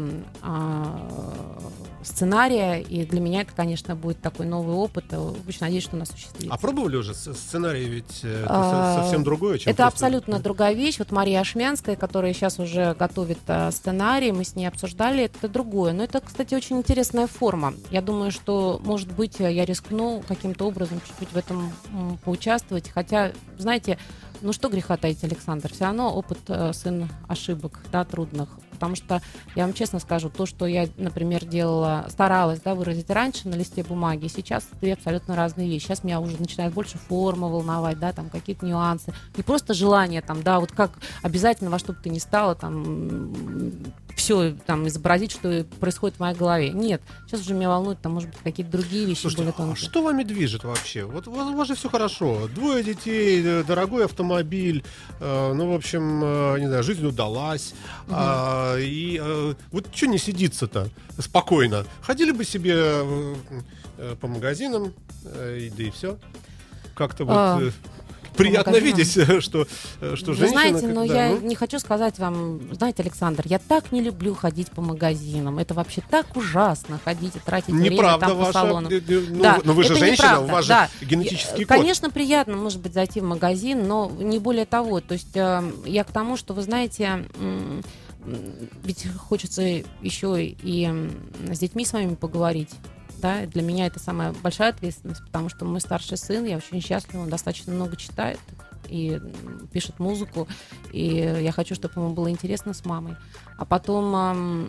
сценария. 2.04 2.82
И 2.82 3.06
для 3.06 3.20
меня 3.22 3.42
это, 3.42 3.54
конечно, 3.56 3.96
будет 3.96 4.22
такой 4.22 4.46
новый 4.46 4.76
опыт. 4.76 5.06
И 5.14 5.16
Очень 5.16 5.60
надеюсь, 5.62 5.84
что 5.84 5.96
он 5.96 6.02
осуществится. 6.04 6.54
А 6.54 6.58
пробовали 6.58 6.98
уже 6.98 7.14
сценарий, 7.14 7.86
ведь 7.86 8.20
э, 8.24 8.42
это 8.44 8.48
А, 8.50 8.96
со- 8.96 9.04
совсем 9.04 9.24
другое, 9.24 9.58
чем 9.58 9.72
Это 9.72 9.84
просто- 9.84 10.06
абсолютно 10.06 10.40
другая 10.40 10.74
вещь. 10.74 11.00
Вот 11.00 11.12
Мария 11.12 11.40
Ашмянская, 11.40 11.96
которая 11.96 12.34
сейчас 12.34 12.60
уже 12.60 12.94
готовит 13.00 13.40
а, 13.48 13.72
сценарий, 13.72 14.32
мы 14.32 14.44
с 14.44 14.56
ней 14.56 14.66
обсуждали, 14.68 15.24
это 15.24 15.48
другое. 15.48 15.94
Но 15.94 16.04
это, 16.04 16.20
кстати, 16.20 16.54
очень 16.56 16.78
интересная 16.78 17.28
форма. 17.28 17.74
Я 17.90 18.02
думаю, 18.02 18.32
что, 18.32 18.82
может 18.84 19.12
быть, 19.12 19.40
я 19.40 19.64
рискну 19.66 20.24
каким-то 20.28 20.68
образом 20.68 21.02
чуть-чуть 21.08 21.30
в 21.34 21.38
этом 21.38 21.72
поучаствовать. 22.26 22.90
Хотя, 22.90 23.32
знаете, 23.58 23.98
ну 24.44 24.54
что 24.54 24.70
греха 24.70 24.98
таить, 24.98 25.24
Александр, 25.24 25.72
все 25.72 25.86
равно 25.86 26.14
опыт 26.14 26.40
э, 26.50 26.74
сын 26.74 27.10
ошибок, 27.28 27.80
да, 27.92 28.04
трудных. 28.04 28.50
Потому 28.84 28.98
что, 28.98 29.22
я 29.56 29.64
вам 29.64 29.74
честно 29.74 30.00
скажу, 30.00 30.30
то, 30.30 30.46
что 30.46 30.66
я, 30.66 30.90
например, 30.98 31.46
делала, 31.46 32.06
старалась, 32.10 32.60
да, 32.60 32.76
выразить 32.76 33.10
раньше 33.10 33.48
на 33.48 33.56
листе 33.56 33.82
бумаги, 33.82 34.28
сейчас 34.28 34.68
две 34.82 34.94
абсолютно 34.94 35.38
разные 35.38 35.70
вещи. 35.70 35.86
Сейчас 35.86 36.04
меня 36.04 36.20
уже 36.20 36.36
начинает 36.38 36.74
больше 36.74 36.98
форма 36.98 37.48
волновать, 37.48 37.98
да, 37.98 38.12
там 38.12 38.30
какие-то 38.30 38.66
нюансы. 38.66 39.14
Не 39.38 39.44
просто 39.44 39.74
желание 39.74 40.22
там, 40.22 40.44
да, 40.44 40.60
вот 40.60 40.74
как 40.74 40.92
обязательно 41.22 41.70
во 41.70 41.80
что 41.80 41.94
бы 41.94 42.00
ты 42.04 42.10
ни 42.10 42.20
стало, 42.20 42.56
там, 42.56 43.34
все 44.16 44.56
там 44.66 44.88
изобразить, 44.88 45.32
что 45.32 45.66
происходит 45.80 46.18
в 46.18 46.20
моей 46.20 46.36
голове. 46.36 46.70
Нет, 46.70 47.02
сейчас 47.26 47.42
уже 47.42 47.54
меня 47.54 47.70
волнуют, 47.70 48.00
там, 48.02 48.14
может 48.14 48.30
быть, 48.30 48.40
какие-то 48.44 48.72
другие 48.72 49.06
вещи 49.06 49.22
Слушайте, 49.22 49.44
более 49.44 49.54
а 49.54 49.58
тонкие. 49.58 49.90
что 49.90 50.04
вами 50.04 50.24
движет 50.24 50.64
вообще? 50.64 51.04
Вот 51.04 51.28
у 51.28 51.32
вас, 51.32 51.48
у 51.48 51.56
вас 51.56 51.68
же 51.68 51.76
все 51.76 51.90
хорошо. 51.90 52.48
Двое 52.48 52.84
детей, 52.84 53.42
э, 53.44 53.64
дорогой 53.64 54.06
автомобиль, 54.06 54.84
э, 55.20 55.54
ну, 55.54 55.72
в 55.72 55.76
общем, 55.76 56.22
э, 56.24 56.60
не 56.60 56.68
знаю, 56.68 56.84
жизнь 56.84 57.06
удалась. 57.06 57.74
А, 58.10 58.73
и 58.80 59.20
э, 59.22 59.54
вот 59.72 59.88
что 59.94 60.08
не 60.08 60.18
сидится-то 60.18 60.90
спокойно? 61.20 61.86
Ходили 62.02 62.32
бы 62.32 62.44
себе 62.46 62.74
э, 62.76 63.36
э, 63.98 64.16
по 64.20 64.28
магазинам, 64.28 64.94
э, 65.26 65.60
и, 65.62 65.70
да 65.70 65.84
и 65.84 65.90
все. 65.92 66.18
Как-то 66.96 67.26
вот... 67.26 67.34
А, 67.36 67.60
э, 67.62 67.72
Приятно 68.36 68.78
видеть, 68.78 69.16
э, 69.18 69.42
что, 69.42 69.68
что 70.16 70.32
Вы 70.32 70.36
женщина... 70.36 70.48
знаете, 70.50 70.88
но 70.88 71.02
когда, 71.02 71.26
я 71.28 71.32
ну, 71.36 71.42
не 71.42 71.54
хочу 71.56 71.78
сказать 71.78 72.18
вам, 72.18 72.62
знаете, 72.74 73.04
Александр, 73.04 73.44
я 73.46 73.60
так 73.60 73.92
не 73.92 74.02
люблю 74.02 74.34
ходить 74.34 74.72
по 74.72 74.82
магазинам. 74.82 75.60
Это 75.60 75.76
вообще 75.76 76.02
так 76.10 76.36
ужасно 76.36 77.00
ходить 77.04 77.36
и 77.36 77.40
тратить 77.40 77.70
время 77.76 77.92
Неправда 77.92 78.26
там 78.26 78.38
по 78.38 78.46
ваша. 78.46 78.54
салонам. 78.54 78.92
э, 78.92 78.96
э, 79.08 79.24
Ну, 79.30 79.44
Да, 79.44 79.60
но 79.64 79.74
вы 79.74 79.84
же 79.84 79.96
женщина, 79.96 80.26
неправда, 80.26 80.46
у 80.46 80.48
вас 80.48 80.66
да. 80.68 80.90
же 81.00 81.06
генетический 81.06 81.66
код. 81.66 81.78
Конечно, 81.78 82.10
приятно, 82.10 82.58
может 82.58 82.82
быть, 82.82 82.94
зайти 82.94 83.20
в 83.20 83.24
магазин, 83.24 83.88
но 83.88 84.12
не 84.18 84.40
более 84.40 84.66
того. 84.66 85.00
То 85.00 85.14
есть 85.14 85.36
я 85.36 86.04
к 86.04 86.12
тому, 86.12 86.36
что, 86.36 86.56
вы 86.56 86.64
знаете, 86.64 87.28
м, 87.38 87.84
ведь 88.84 89.08
хочется 89.16 89.62
еще 90.02 90.46
и 90.46 91.10
с 91.52 91.60
детьми 91.60 91.86
с 91.86 91.94
вами 91.94 92.16
поговорить. 92.16 92.72
Да, 93.18 93.46
для 93.46 93.62
меня 93.62 93.86
это 93.86 94.00
самая 94.00 94.34
большая 94.44 94.72
ответственность, 94.72 95.24
потому 95.26 95.48
что 95.48 95.64
мой 95.64 95.80
старший 95.80 96.18
сын, 96.18 96.44
я 96.44 96.58
очень 96.58 96.82
счастлива, 96.82 97.22
он 97.22 97.30
достаточно 97.30 97.74
много 97.74 97.96
читает 97.96 98.40
и 98.90 99.18
пишет 99.72 100.00
музыку, 100.00 100.46
и 100.92 101.08
я 101.42 101.54
хочу, 101.54 101.74
чтобы 101.74 102.02
ему 102.02 102.14
было 102.14 102.30
интересно 102.30 102.74
с 102.74 102.84
мамой. 102.84 103.16
А 103.58 103.64
потом, 103.64 104.68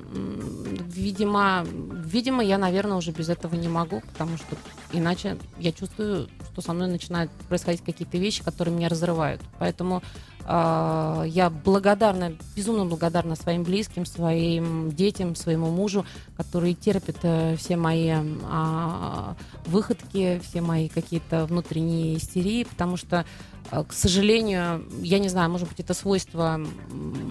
видимо, 0.87 1.67
видимо, 1.67 2.45
я, 2.45 2.57
наверное, 2.57 2.97
уже 2.97 3.11
без 3.11 3.29
этого 3.29 3.57
не 3.57 3.67
могу, 3.67 4.03
потому 4.13 4.37
что 4.37 4.57
иначе 4.93 5.37
я 5.59 5.73
чувствую, 5.73 6.29
что 6.53 6.63
со 6.63 6.73
мной 6.73 6.87
начинают 6.89 7.33
происходить 7.49 7.83
какие-то 7.83 8.19
вещи, 8.19 8.45
которые 8.45 8.73
меня 8.77 8.89
разрывают. 8.89 9.43
Поэтому 9.59 10.01
я 10.47 11.51
благодарна, 11.65 12.33
безумно 12.55 12.85
благодарна 12.85 13.35
своим 13.35 13.63
близким, 13.63 14.05
своим 14.05 14.93
детям, 14.93 15.37
своему 15.37 15.71
мужу, 15.71 16.05
которые 16.37 16.75
терпят 16.75 17.17
э, 17.23 17.57
все 17.57 17.77
мои 17.77 18.11
а, 18.11 19.37
выходки, 19.67 20.41
все 20.45 20.61
мои 20.61 20.89
какие-то 20.89 21.47
внутренние 21.47 22.17
истерии, 22.19 22.65
потому 22.65 22.97
что, 22.97 23.25
э, 23.71 23.85
к 23.85 23.93
сожалению, 23.93 24.85
я 25.01 25.19
не 25.19 25.29
знаю, 25.29 25.51
может 25.51 25.69
быть, 25.69 25.81
это 25.81 25.95
свойство 25.95 26.61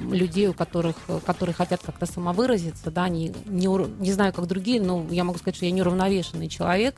людей, 0.09 0.47
у 0.47 0.53
которых, 0.53 0.95
которые 1.25 1.53
хотят 1.53 1.81
как-то 1.85 2.05
самовыразиться, 2.05 2.89
да, 2.89 3.09
не, 3.09 3.33
не, 3.45 3.67
не 4.01 4.11
знаю, 4.11 4.33
как 4.33 4.47
другие, 4.47 4.81
но 4.81 5.05
я 5.11 5.23
могу 5.23 5.37
сказать, 5.37 5.55
что 5.55 5.65
я 5.65 5.71
неуравновешенный 5.71 6.47
человек, 6.47 6.95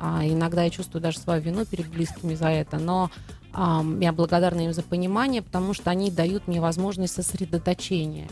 А, 0.00 0.22
иногда 0.24 0.62
я 0.62 0.70
чувствую 0.70 1.02
даже 1.02 1.18
свою 1.18 1.42
вину 1.42 1.66
перед 1.66 1.88
близкими 1.88 2.36
за 2.36 2.50
это, 2.50 2.78
но 2.78 3.10
а, 3.10 3.37
я 4.00 4.12
благодарна 4.12 4.60
им 4.60 4.72
за 4.72 4.82
понимание, 4.82 5.42
потому 5.42 5.74
что 5.74 5.90
они 5.90 6.10
дают 6.10 6.46
мне 6.46 6.60
возможность 6.60 7.14
сосредоточения. 7.14 8.28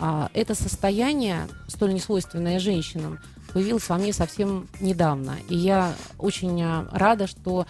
А, 0.00 0.30
это 0.32 0.54
состояние, 0.54 1.48
столь 1.66 1.94
несвойственное 1.94 2.60
женщинам, 2.60 3.18
появилось 3.52 3.88
во 3.88 3.96
мне 3.96 4.12
совсем 4.12 4.68
недавно. 4.80 5.36
И 5.48 5.56
я 5.56 5.92
очень 6.18 6.62
а, 6.62 6.86
рада, 6.92 7.26
что 7.26 7.66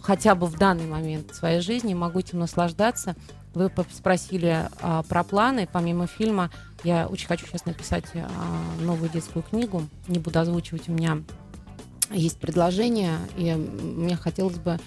хотя 0.00 0.34
бы 0.34 0.46
в 0.46 0.56
данный 0.58 0.86
момент 0.86 1.34
своей 1.34 1.60
жизни 1.60 1.94
могу 1.94 2.18
этим 2.18 2.40
наслаждаться. 2.40 3.14
Вы 3.54 3.70
спросили 3.92 4.68
а, 4.80 5.02
про 5.04 5.22
планы. 5.22 5.68
Помимо 5.70 6.06
фильма, 6.06 6.50
я 6.82 7.06
очень 7.06 7.28
хочу 7.28 7.46
сейчас 7.46 7.66
написать 7.66 8.06
новую 8.80 9.10
детскую 9.10 9.42
книгу. 9.42 9.82
Не 10.06 10.18
буду 10.18 10.38
озвучивать, 10.40 10.88
у 10.88 10.92
меня 10.92 11.22
есть 12.10 12.38
предложение, 12.38 13.18
и 13.36 13.52
мне 13.52 14.16
хотелось 14.16 14.58
бы 14.58 14.78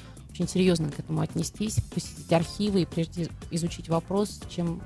очень 0.42 0.50
серьезно 0.50 0.90
к 0.90 1.00
этому 1.00 1.22
отнестись, 1.22 1.78
посетить 1.94 2.32
архивы 2.34 2.82
и 2.82 2.86
прежде 2.86 3.30
изучить 3.52 3.90
вопрос, 3.90 4.40
чем 4.50 4.82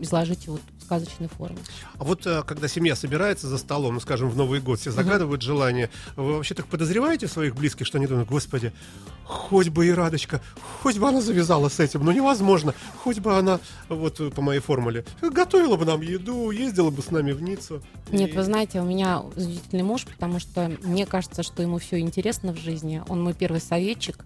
изложить 0.00 0.46
его 0.46 0.58
в 0.78 0.82
сказочной 0.82 1.28
форме. 1.28 1.58
А 1.98 2.04
вот 2.04 2.26
э, 2.26 2.42
когда 2.42 2.68
семья 2.68 2.94
собирается 2.94 3.48
за 3.48 3.56
столом, 3.56 3.94
ну, 3.94 4.00
скажем, 4.00 4.28
в 4.28 4.36
Новый 4.36 4.60
год, 4.60 4.78
все 4.78 4.90
загадывают 4.90 5.42
угу. 5.42 5.46
желание, 5.46 5.90
вы 6.16 6.34
вообще 6.34 6.54
так 6.54 6.66
подозреваете 6.66 7.28
своих 7.28 7.54
близких, 7.54 7.86
что 7.86 7.98
они 7.98 8.06
думают, 8.06 8.28
господи, 8.28 8.72
хоть 9.24 9.70
бы 9.70 9.86
и 9.86 9.90
Радочка, 9.90 10.42
хоть 10.82 10.98
бы 10.98 11.08
она 11.08 11.22
завязала 11.22 11.68
с 11.68 11.80
этим, 11.80 12.04
но 12.04 12.12
невозможно, 12.12 12.74
хоть 13.02 13.20
бы 13.20 13.38
она, 13.38 13.58
вот 13.88 14.34
по 14.34 14.42
моей 14.42 14.60
формуле, 14.60 15.04
готовила 15.22 15.76
бы 15.76 15.86
нам 15.86 16.02
еду, 16.02 16.50
ездила 16.50 16.90
бы 16.90 17.00
с 17.00 17.10
нами 17.10 17.32
в 17.32 17.40
Ниццу. 17.40 17.80
Нет, 18.10 18.30
и... 18.30 18.36
вы 18.36 18.42
знаете, 18.42 18.80
у 18.80 18.84
меня 18.84 19.20
удивительный 19.20 19.82
муж, 19.82 20.04
потому 20.04 20.40
что 20.40 20.70
мне 20.82 21.06
кажется, 21.06 21.42
что 21.42 21.62
ему 21.62 21.78
все 21.78 21.98
интересно 22.00 22.52
в 22.52 22.58
жизни, 22.58 23.02
он 23.08 23.22
мой 23.22 23.32
первый 23.32 23.60
советчик, 23.60 24.24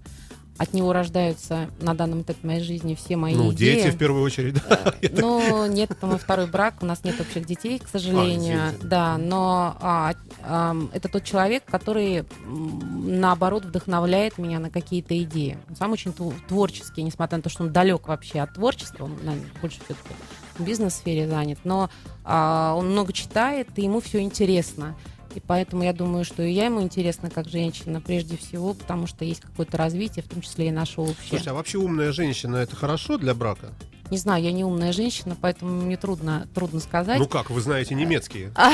от 0.61 0.75
него 0.75 0.92
рождаются 0.92 1.70
на 1.81 1.94
данном 1.94 2.20
этапе 2.20 2.46
моей 2.46 2.62
жизни 2.62 2.94
все 2.94 3.16
мои 3.16 3.35
ну, 3.35 3.51
идеи. 3.51 3.77
дети 3.77 3.88
в 3.88 3.96
первую 3.96 4.23
очередь, 4.23 4.57
да. 4.68 4.94
Ну, 5.11 5.64
нет, 5.64 5.90
это 5.90 6.07
мой 6.07 6.18
второй 6.18 6.49
брак, 6.49 6.75
у 6.83 6.87
нас 6.87 7.03
нет 7.03 7.18
общих 7.18 7.46
детей, 7.46 7.79
к 7.79 7.88
сожалению. 7.88 8.61
А, 8.68 8.73
да, 8.83 9.16
но 9.16 9.79
а, 9.81 10.12
а, 10.42 10.77
это 10.92 11.09
тот 11.09 11.25
человек, 11.25 11.64
который, 11.64 12.27
наоборот, 12.46 13.64
вдохновляет 13.64 14.37
меня 14.37 14.59
на 14.59 14.68
какие-то 14.68 15.16
идеи. 15.23 15.57
Он 15.70 15.77
сам 15.77 15.92
очень 15.92 16.12
творческий, 16.46 17.05
несмотря 17.05 17.38
на 17.38 17.42
то, 17.42 17.49
что 17.49 17.62
он 17.62 17.73
далек 17.73 18.09
вообще 18.09 18.40
от 18.40 18.53
творчества, 18.53 19.05
он 19.05 19.16
наверное, 19.23 19.51
больше 19.62 19.79
все-таки 19.87 20.14
в 20.59 20.62
бизнес-сфере 20.62 21.27
занят, 21.27 21.61
но 21.64 21.88
а, 22.23 22.75
он 22.77 22.90
много 22.90 23.14
читает, 23.14 23.68
и 23.77 23.83
ему 23.83 24.01
все 24.01 24.20
интересно. 24.20 24.94
И 25.35 25.40
поэтому 25.40 25.85
я 25.85 25.93
думаю, 25.93 26.25
что 26.25 26.43
и 26.43 26.53
я 26.53 26.64
ему 26.64 26.83
интересна 26.83 27.31
как 27.31 27.49
женщина 27.49 28.01
прежде 28.01 28.37
всего, 28.37 28.75
потому 28.75 29.07
что 29.07 29.25
есть 29.25 29.40
какое-то 29.40 29.77
развитие, 29.77 30.25
в 30.25 30.29
том 30.29 30.40
числе 30.43 30.69
и 30.69 30.71
наше 30.71 31.01
общее. 31.01 31.29
Слушайте, 31.29 31.51
а 31.51 31.55
вообще 31.55 31.79
умная 31.79 32.12
женщина 32.12 32.57
это 32.57 32.75
хорошо 32.75 33.16
для 33.16 33.35
брака? 33.35 33.73
Не 34.11 34.19
знаю, 34.19 34.43
я 34.43 34.51
не 34.51 34.64
умная 34.64 34.93
женщина, 34.93 35.37
поэтому 35.40 35.83
мне 35.83 35.97
трудно, 35.97 36.49
трудно 36.53 36.81
сказать. 36.81 37.21
Ну 37.21 37.29
как, 37.29 37.49
вы 37.49 37.61
знаете 37.61 37.95
немецкие? 37.95 38.51
А, 38.57 38.73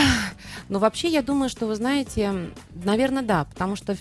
ну 0.71 0.79
вообще 0.79 1.09
я 1.09 1.21
думаю, 1.21 1.51
что 1.51 1.67
вы 1.67 1.75
знаете, 1.75 2.51
наверное, 2.75 3.23
да, 3.23 3.45
потому 3.45 3.77
что 3.77 3.97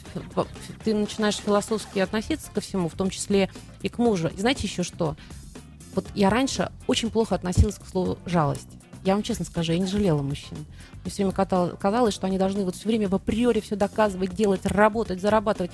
ты 0.86 0.94
начинаешь 0.94 1.36
философски 1.36 2.00
относиться 2.00 2.50
ко 2.54 2.62
всему, 2.62 2.88
в 2.88 2.94
том 2.94 3.10
числе 3.10 3.50
и 3.82 3.89
к 3.89 3.98
мужу. 3.98 4.30
И 4.30 4.39
знаете 4.39 4.65
еще 4.65 4.84
что? 4.84 5.18
Вот 5.94 6.06
я 6.15 6.30
раньше 6.30 6.72
очень 6.88 7.10
плохо 7.10 7.36
относилась 7.36 7.76
к 7.76 7.86
слову 7.86 8.18
жалость. 8.26 8.70
Я 9.06 9.13
вам 9.13 9.22
честно 9.22 9.46
скажу, 9.46 9.72
я 9.72 9.78
не 9.78 9.86
жалела 9.86 10.24
мужчин. 10.24 10.58
Мне 11.04 11.12
все 11.12 11.24
время 11.24 11.76
казалось, 11.78 12.13
что 12.15 12.26
они 12.26 12.39
должны 12.39 12.65
вот 12.65 12.76
все 12.76 12.88
время 12.88 13.08
в 13.08 13.13
априори 13.13 13.60
все 13.60 13.76
доказывать, 13.76 14.34
делать, 14.34 14.65
работать, 14.65 15.22
зарабатывать. 15.22 15.70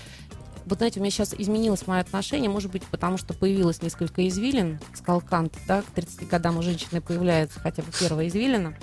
Вот 0.66 0.80
знаете, 0.80 1.00
у 1.00 1.02
меня 1.02 1.12
сейчас 1.12 1.34
изменилось 1.38 1.88
мое 1.88 2.02
отношение, 2.02 2.50
может 2.50 2.72
быть, 2.72 2.84
потому 2.84 3.18
что 3.18 3.34
появилось 3.34 3.82
несколько 3.82 4.28
извилин, 4.28 4.80
скалкант, 4.94 5.58
да, 5.66 5.82
к 5.82 5.86
30 5.86 6.28
годам 6.28 6.58
у 6.58 6.62
женщины 6.62 7.00
появляется 7.00 7.62
хотя 7.62 7.82
бы 7.84 7.88
первая 7.98 8.28
извилина. 8.28 8.76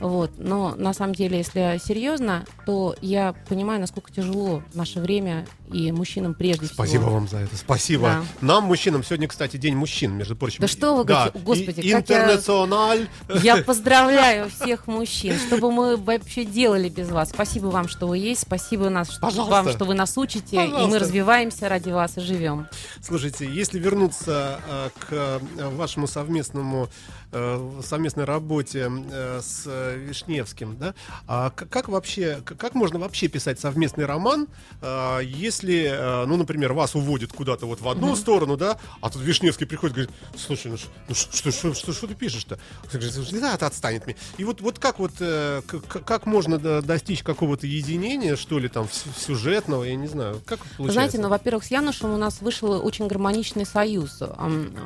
Вот. 0.00 0.32
Но 0.38 0.74
на 0.76 0.92
самом 0.92 1.14
деле, 1.14 1.38
если 1.38 1.80
серьезно, 1.82 2.44
то 2.64 2.94
я 3.00 3.34
понимаю, 3.48 3.80
насколько 3.80 4.12
тяжело 4.12 4.62
в 4.72 4.76
наше 4.76 5.00
время 5.00 5.46
и 5.72 5.90
мужчинам 5.92 6.34
прежде 6.34 6.66
Спасибо 6.66 6.84
всего. 6.84 7.02
Спасибо 7.02 7.14
вам 7.14 7.28
за 7.28 7.38
это. 7.38 7.56
Спасибо. 7.56 8.02
Да. 8.02 8.24
Нам, 8.40 8.64
мужчинам, 8.64 9.02
сегодня, 9.02 9.28
кстати, 9.28 9.56
День 9.56 9.74
мужчин, 9.74 10.12
между 10.12 10.36
прочим. 10.36 10.58
Да 10.60 10.68
что 10.68 10.96
вы 10.96 11.04
да. 11.04 11.30
говорите, 11.30 11.38
господи. 11.44 11.80
И, 11.80 11.92
интернациональ. 11.92 13.08
Я, 13.28 13.56
я 13.56 13.56
поздравляю 13.64 14.48
всех 14.50 14.86
мужчин, 14.86 15.36
чтобы 15.38 15.72
мы 15.72 15.96
вообще 15.96 16.44
делали 16.44 16.88
без 16.88 17.10
вас. 17.10 17.30
Спасибо 17.30 17.66
вам, 17.66 17.88
что 17.88 18.06
вы 18.06 18.18
есть. 18.18 18.42
Спасибо 18.42 18.88
нас, 18.90 19.10
что, 19.10 19.44
вам, 19.44 19.70
что 19.70 19.84
вы 19.84 19.94
нас 19.94 20.16
учите. 20.16 20.56
Пожалуйста. 20.56 20.82
И 20.82 20.86
мы 20.86 20.98
развиваемся 20.98 21.68
ради 21.68 21.90
вас 21.90 22.16
и 22.18 22.20
живем. 22.20 22.66
Слушайте, 23.00 23.50
если 23.50 23.78
вернуться 23.78 24.60
э, 24.68 24.88
к 24.98 25.06
э, 25.10 25.68
вашему 25.70 26.06
совместному 26.06 26.88
э, 27.32 27.80
совместной 27.84 28.24
работе 28.24 28.90
э, 29.10 29.40
с 29.42 29.66
Вишневским, 29.96 30.76
да, 30.78 30.94
а 31.26 31.50
как 31.50 31.88
вообще, 31.88 32.40
как 32.44 32.74
можно 32.74 32.98
вообще 32.98 33.28
писать 33.28 33.60
совместный 33.60 34.04
роман, 34.04 34.48
э, 34.82 35.20
если 35.24 35.90
э, 35.90 36.26
ну, 36.26 36.36
например, 36.36 36.72
вас 36.72 36.94
уводят 36.94 37.32
куда-то 37.32 37.66
вот 37.66 37.80
в 37.80 37.88
одну 37.88 38.12
mm-hmm. 38.12 38.16
сторону, 38.16 38.56
да, 38.56 38.78
а 39.00 39.10
тут 39.10 39.22
Вишневский 39.22 39.66
приходит 39.66 39.96
и 39.96 40.00
говорит, 40.00 40.16
слушай, 40.36 40.70
ну, 40.70 40.76
ну 41.08 41.14
что, 41.14 41.50
что, 41.52 41.74
что, 41.74 41.92
что 41.92 42.06
ты 42.06 42.14
пишешь-то? 42.14 42.58
Да, 43.32 43.54
это 43.54 43.66
отстанет 43.66 44.06
мне. 44.06 44.16
И 44.38 44.44
вот, 44.44 44.60
вот 44.60 44.78
как 44.78 44.98
вот, 44.98 45.12
э, 45.20 45.62
как, 45.62 46.26
можно 46.26 46.58
достичь 46.82 47.22
какого-то 47.22 47.66
единения, 47.66 48.36
что 48.36 48.58
ли, 48.58 48.68
там, 48.68 48.88
сюжетного, 49.16 49.84
я 49.84 49.96
не 49.96 50.06
знаю, 50.06 50.40
как 50.44 50.58
получается? 50.76 50.92
Знаете, 50.92 51.18
ну, 51.20 51.28
во-первых, 51.28 51.64
с 51.64 51.70
Янушем 51.70 52.12
у 52.12 52.16
нас 52.16 52.40
вышел 52.40 52.72
очень 52.84 53.06
гармоничный 53.06 53.66
союз. 53.66 54.22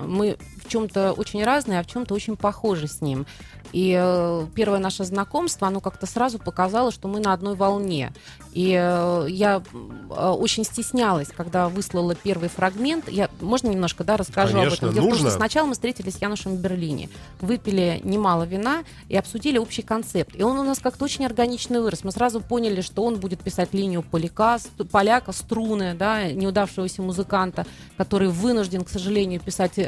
Мы 0.05 0.37
в 0.57 0.60
чем-то 0.71 1.13
очень 1.13 1.45
разные, 1.45 1.81
а 1.81 1.83
в 1.83 1.87
чем-то 1.87 2.15
очень 2.15 2.37
похожи 2.37 2.89
с 2.89 3.01
ним. 3.01 3.27
И 3.73 3.97
э, 4.01 4.47
первое 4.55 4.79
наше 4.79 5.05
знакомство, 5.05 5.69
оно 5.69 5.81
как-то 5.81 6.07
сразу 6.07 6.39
показало, 6.39 6.91
что 6.91 7.09
мы 7.09 7.21
на 7.21 7.33
одной 7.33 7.55
волне. 7.55 8.13
И 8.53 8.73
э, 8.73 9.27
я 9.29 9.63
э, 9.73 10.29
очень 10.29 10.65
стеснялась, 10.65 11.29
когда 11.29 11.69
выслала 11.69 12.15
первый 12.15 12.49
фрагмент. 12.49 13.09
Я, 13.09 13.31
можно 13.41 13.69
немножко, 13.69 14.03
да, 14.03 14.17
расскажу 14.17 14.55
Конечно, 14.55 14.89
об 14.89 14.95
этом? 14.95 14.95
Дело 14.95 15.15
в 15.15 15.19
том, 15.19 15.29
что 15.29 15.37
сначала 15.37 15.67
мы 15.67 15.75
встретились 15.75 16.15
с 16.15 16.23
Янушем 16.23 16.57
в 16.57 16.61
Берлине, 16.61 17.09
выпили 17.41 18.01
немало 18.03 18.43
вина 18.43 18.83
и 19.09 19.17
обсудили 19.17 19.59
общий 19.59 19.83
концепт. 19.83 20.35
И 20.35 20.43
он 20.43 20.59
у 20.59 20.65
нас 20.65 20.81
как-то 20.81 21.05
очень 21.05 21.25
органично 21.25 21.81
вырос. 21.81 22.03
Мы 22.03 22.11
сразу 22.11 22.41
поняли, 22.41 22.81
что 22.81 23.05
он 23.05 23.21
будет 23.21 23.41
писать 23.41 23.73
линию 23.73 24.03
поляка, 24.03 24.59
поляка 24.91 25.33
струны, 25.33 25.95
да, 25.95 26.31
неудавшегося 26.33 27.03
музыканта, 27.03 27.67
который 27.97 28.29
вынужден, 28.29 28.85
к 28.85 28.89
сожалению, 28.89 29.41
писать 29.41 29.79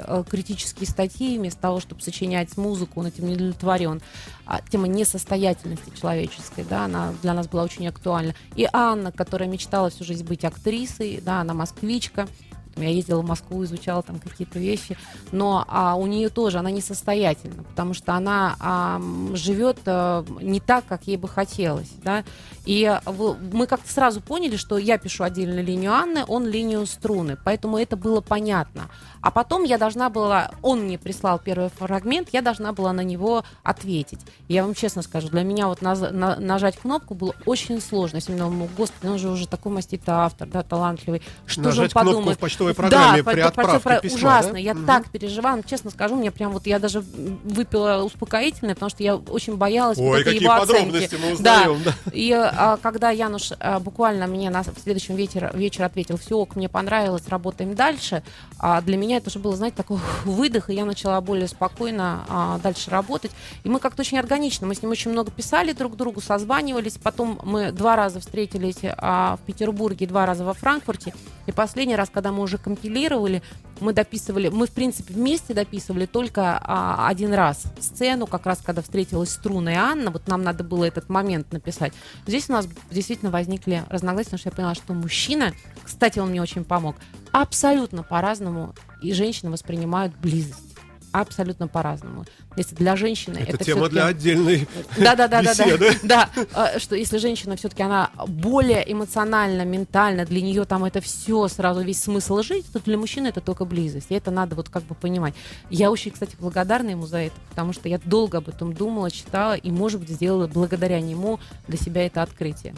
критические 0.72 0.86
статьи 0.86 1.38
вместо 1.38 1.60
того, 1.60 1.80
чтобы 1.80 2.00
сочинять 2.00 2.56
музыку, 2.56 3.00
он 3.00 3.06
этим 3.06 3.26
не 3.26 3.34
удовлетворен. 3.34 4.00
А, 4.46 4.60
тема 4.68 4.88
несостоятельности 4.88 5.92
человеческой, 5.98 6.64
да, 6.68 6.84
она 6.84 7.12
для 7.22 7.34
нас 7.34 7.48
была 7.48 7.62
очень 7.64 7.86
актуальна. 7.86 8.34
И 8.56 8.68
Анна, 8.72 9.12
которая 9.12 9.48
мечтала 9.48 9.90
всю 9.90 10.04
жизнь 10.04 10.24
быть 10.24 10.44
актрисой, 10.44 11.20
да, 11.24 11.40
она 11.40 11.54
москвичка, 11.54 12.28
я 12.76 12.88
ездила 12.88 13.22
в 13.22 13.26
Москву, 13.26 13.64
изучала 13.64 14.02
там 14.02 14.18
какие-то 14.18 14.58
вещи, 14.58 14.96
но 15.30 15.64
а, 15.68 15.94
у 15.94 16.06
нее 16.06 16.28
тоже 16.28 16.58
она 16.58 16.70
несостоятельна, 16.70 17.62
потому 17.62 17.94
что 17.94 18.14
она 18.14 18.56
а, 18.60 19.00
живет 19.34 19.78
а, 19.86 20.24
не 20.40 20.60
так, 20.60 20.84
как 20.86 21.06
ей 21.06 21.16
бы 21.16 21.28
хотелось, 21.28 21.90
да. 22.02 22.24
И 22.64 22.98
в, 23.06 23.36
мы 23.52 23.66
как-то 23.66 23.92
сразу 23.92 24.20
поняли, 24.20 24.56
что 24.56 24.78
я 24.78 24.98
пишу 24.98 25.24
отдельно 25.24 25.60
линию 25.60 25.92
Анны, 25.92 26.24
он 26.26 26.46
линию 26.46 26.86
струны, 26.86 27.36
поэтому 27.44 27.78
это 27.78 27.96
было 27.96 28.20
понятно. 28.20 28.88
А 29.20 29.30
потом 29.30 29.62
я 29.62 29.78
должна 29.78 30.10
была, 30.10 30.50
он 30.62 30.82
мне 30.82 30.98
прислал 30.98 31.38
первый 31.38 31.70
фрагмент, 31.70 32.28
я 32.32 32.42
должна 32.42 32.72
была 32.72 32.92
на 32.92 33.02
него 33.02 33.44
ответить. 33.62 34.20
Я 34.48 34.64
вам 34.64 34.74
честно 34.74 35.02
скажу, 35.02 35.28
для 35.28 35.42
меня 35.42 35.68
вот 35.68 35.80
на, 35.80 35.94
на, 35.94 36.36
нажать 36.36 36.76
кнопку 36.76 37.14
было 37.14 37.34
очень 37.46 37.80
сложно. 37.80 38.18
Я 38.26 38.36
думала, 38.36 38.68
господи, 38.76 39.10
он 39.10 39.18
же 39.18 39.30
уже 39.30 39.46
такой 39.46 39.72
маститый 39.72 40.14
автор, 40.14 40.48
да, 40.48 40.62
талантливый. 40.62 41.22
Что 41.46 41.62
нажать 41.62 41.76
же 41.76 41.82
он 41.82 42.06
подумает? 42.06 42.38
Почтовой 42.62 42.74
программе 42.74 43.22
да, 43.22 43.30
при 43.30 43.40
отправке 43.40 43.80
про... 43.80 44.00
письма, 44.00 44.18
Ужасно, 44.18 44.52
да? 44.52 44.58
я 44.58 44.72
угу. 44.72 44.86
так 44.86 45.08
переживала, 45.10 45.62
честно 45.62 45.90
скажу, 45.90 46.16
мне 46.16 46.30
прям 46.30 46.52
вот 46.52 46.66
я 46.66 46.78
даже 46.78 47.00
выпила 47.00 48.02
успокоительное, 48.04 48.74
потому 48.74 48.90
что 48.90 49.02
я 49.02 49.16
очень 49.16 49.56
боялась 49.56 49.98
Ой, 49.98 50.18
вот 50.18 50.24
какие 50.24 50.42
его 50.42 50.56
подробности 50.56 51.06
оценки. 51.06 51.24
мы 51.24 51.32
узнаем. 51.32 51.82
Да. 51.84 51.92
да. 52.04 52.12
И 52.12 52.32
а, 52.32 52.78
когда 52.82 53.10
Януш 53.10 53.52
а, 53.58 53.80
буквально 53.80 54.26
мне 54.26 54.50
на 54.50 54.62
следующем 54.64 55.16
вечер, 55.16 55.50
вечер 55.54 55.84
ответил, 55.84 56.16
все, 56.16 56.36
ок, 56.36 56.56
мне 56.56 56.68
понравилось, 56.68 57.28
работаем 57.28 57.74
дальше, 57.74 58.22
а 58.58 58.80
для 58.80 58.96
меня 58.96 59.18
это 59.18 59.28
уже 59.28 59.38
было, 59.38 59.56
знаете, 59.56 59.76
такой 59.76 59.98
выдох, 60.24 60.70
и 60.70 60.74
я 60.74 60.84
начала 60.84 61.20
более 61.20 61.48
спокойно 61.48 62.24
а, 62.28 62.58
дальше 62.58 62.90
работать. 62.90 63.32
И 63.64 63.68
мы 63.68 63.78
как-то 63.78 64.02
очень 64.02 64.18
органично, 64.18 64.66
мы 64.66 64.74
с 64.74 64.82
ним 64.82 64.90
очень 64.90 65.10
много 65.10 65.30
писали 65.30 65.72
друг 65.72 65.96
другу, 65.96 66.20
созванивались, 66.20 66.98
потом 67.02 67.38
мы 67.44 67.72
два 67.72 67.96
раза 67.96 68.20
встретились 68.20 68.78
а, 68.82 69.36
в 69.36 69.46
Петербурге, 69.46 70.06
два 70.06 70.26
раза 70.26 70.44
во 70.44 70.54
Франкфурте, 70.54 71.14
и 71.46 71.52
последний 71.52 71.96
раз, 71.96 72.10
когда 72.12 72.32
мы 72.32 72.42
уже 72.42 72.51
уже 72.52 72.58
компилировали, 72.58 73.42
мы 73.80 73.92
дописывали, 73.92 74.48
мы, 74.48 74.66
в 74.66 74.70
принципе, 74.70 75.14
вместе 75.14 75.54
дописывали 75.54 76.06
только 76.06 76.58
а, 76.62 77.08
один 77.08 77.32
раз 77.32 77.64
сцену, 77.80 78.26
как 78.26 78.46
раз 78.46 78.60
когда 78.62 78.82
встретилась 78.82 79.30
Струна 79.30 79.72
и 79.72 79.76
Анна, 79.76 80.10
вот 80.10 80.28
нам 80.28 80.42
надо 80.42 80.62
было 80.62 80.84
этот 80.84 81.08
момент 81.08 81.52
написать. 81.52 81.92
Здесь 82.26 82.48
у 82.48 82.52
нас 82.52 82.68
действительно 82.90 83.30
возникли 83.30 83.84
разногласия, 83.88 84.30
потому 84.30 84.38
что 84.38 84.48
я 84.50 84.54
поняла, 84.54 84.74
что 84.74 84.92
мужчина, 84.92 85.52
кстати, 85.82 86.18
он 86.18 86.30
мне 86.30 86.42
очень 86.42 86.64
помог, 86.64 86.96
абсолютно 87.32 88.02
по-разному 88.02 88.74
и 89.02 89.12
женщины 89.12 89.50
воспринимают 89.50 90.14
близость 90.16 90.71
абсолютно 91.12 91.68
по-разному. 91.68 92.24
Если 92.56 92.74
для 92.74 92.96
женщины 92.96 93.38
это, 93.38 93.56
это 93.56 93.64
тема 93.64 93.88
для 93.88 94.06
отдельной 94.06 94.68
да, 94.96 95.14
да, 95.14 95.28
да, 95.28 95.42
да, 95.42 95.54
да, 96.02 96.28
да, 96.52 96.78
что 96.78 96.96
если 96.96 97.18
женщина 97.18 97.56
все-таки 97.56 97.82
она 97.82 98.10
более 98.26 98.90
эмоционально, 98.90 99.64
ментально, 99.64 100.24
для 100.24 100.40
нее 100.40 100.64
там 100.64 100.84
это 100.84 101.00
все 101.00 101.48
сразу 101.48 101.82
весь 101.82 102.02
смысл 102.02 102.42
жить, 102.42 102.66
то 102.72 102.80
для 102.80 102.98
мужчины 102.98 103.28
это 103.28 103.40
только 103.40 103.64
близость. 103.64 104.06
И 104.10 104.14
это 104.14 104.30
надо 104.30 104.56
вот 104.56 104.68
как 104.68 104.82
бы 104.84 104.94
понимать. 104.94 105.34
Я 105.70 105.90
очень, 105.90 106.10
кстати, 106.10 106.36
благодарна 106.38 106.90
ему 106.90 107.06
за 107.06 107.18
это, 107.18 107.36
потому 107.50 107.72
что 107.72 107.88
я 107.88 107.98
долго 108.04 108.38
об 108.38 108.48
этом 108.48 108.72
думала, 108.72 109.10
читала 109.10 109.54
и, 109.54 109.70
может 109.70 110.00
быть, 110.00 110.10
сделала 110.10 110.46
благодаря 110.46 111.00
нему 111.00 111.38
для 111.68 111.78
себя 111.78 112.06
это 112.06 112.22
открытие. 112.22 112.74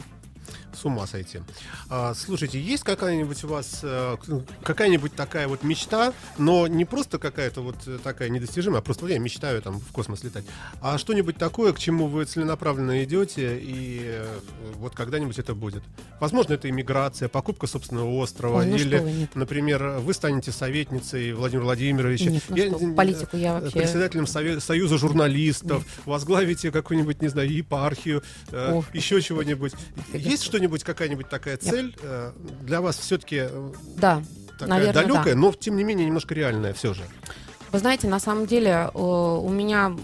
С 0.74 0.84
ума 0.84 1.06
сойти. 1.06 1.40
А, 1.88 2.14
слушайте, 2.14 2.60
есть 2.60 2.82
какая-нибудь 2.82 3.42
у 3.44 3.48
вас 3.48 3.80
э, 3.82 4.16
какая-нибудь 4.62 5.14
такая 5.14 5.48
вот 5.48 5.62
мечта, 5.62 6.12
но 6.38 6.66
не 6.66 6.84
просто 6.84 7.18
какая-то 7.18 7.60
вот 7.60 7.76
такая 8.02 8.28
недостижимая, 8.28 8.80
а 8.80 8.82
просто 8.82 9.06
я 9.06 9.18
мечтаю 9.18 9.62
там 9.62 9.78
в 9.80 9.92
космос 9.92 10.24
летать, 10.24 10.44
а 10.80 10.98
что-нибудь 10.98 11.36
такое, 11.36 11.72
к 11.72 11.78
чему 11.78 12.06
вы 12.08 12.24
целенаправленно 12.24 13.04
идете, 13.04 13.58
и 13.60 14.00
э, 14.04 14.38
вот 14.76 14.94
когда-нибудь 14.94 15.38
это 15.38 15.54
будет. 15.54 15.82
Возможно, 16.20 16.54
это 16.54 16.68
иммиграция, 16.68 17.28
покупка 17.28 17.66
собственного 17.66 18.10
острова, 18.18 18.58
Ой, 18.58 18.66
ну 18.66 18.76
или, 18.76 18.98
вы, 18.98 19.12
нет. 19.12 19.34
например, 19.34 19.98
вы 20.00 20.12
станете 20.14 20.50
советницей 20.52 21.32
Владимира 21.32 21.64
Владимировича. 21.66 22.30
Нет, 22.30 22.42
ну 22.48 22.56
что, 22.78 22.94
политику 22.94 23.36
я 23.36 23.54
вообще- 23.60 23.78
Председателем 23.78 24.24
сове- 24.24 24.60
Союза 24.60 24.98
журналистов, 24.98 25.84
возглавите 26.04 26.70
какую-нибудь, 26.70 27.20
не 27.22 27.28
знаю, 27.28 27.52
епархию, 27.52 28.22
э, 28.50 28.80
еще 28.92 29.20
чего-нибудь. 29.20 29.72
Есть 30.12 30.42
что-нибудь, 30.42 30.63
какая-нибудь 30.84 31.28
такая 31.28 31.56
цель 31.56 31.96
э, 32.00 32.32
для 32.62 32.80
вас 32.80 32.98
все-таки 32.98 33.44
Да, 33.96 34.22
такая 34.58 34.68
наверное, 34.68 35.02
далекая, 35.02 35.34
да. 35.34 35.40
но 35.40 35.52
тем 35.52 35.76
не 35.76 35.84
менее 35.84 36.06
немножко 36.06 36.34
реальная 36.34 36.72
все 36.72 36.94
же? 36.94 37.02
Вы 37.72 37.78
знаете, 37.78 38.06
на 38.08 38.20
самом 38.20 38.46
деле 38.46 38.90
э, 38.92 38.98
у 38.98 39.48
меня 39.48 39.96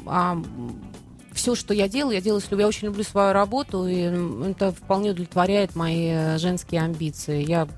все, 1.32 1.54
что 1.54 1.72
я 1.72 1.88
делаю, 1.88 2.16
я 2.16 2.20
делаю. 2.20 2.42
Я 2.50 2.66
очень 2.66 2.88
люблю 2.88 3.04
свою 3.04 3.32
работу, 3.32 3.86
и 3.86 4.10
это 4.50 4.72
вполне 4.72 5.10
удовлетворяет 5.10 5.74
мои 5.74 6.08
э, 6.10 6.38
женские 6.38 6.82
амбиции. 6.82 7.44
Я 7.46 7.68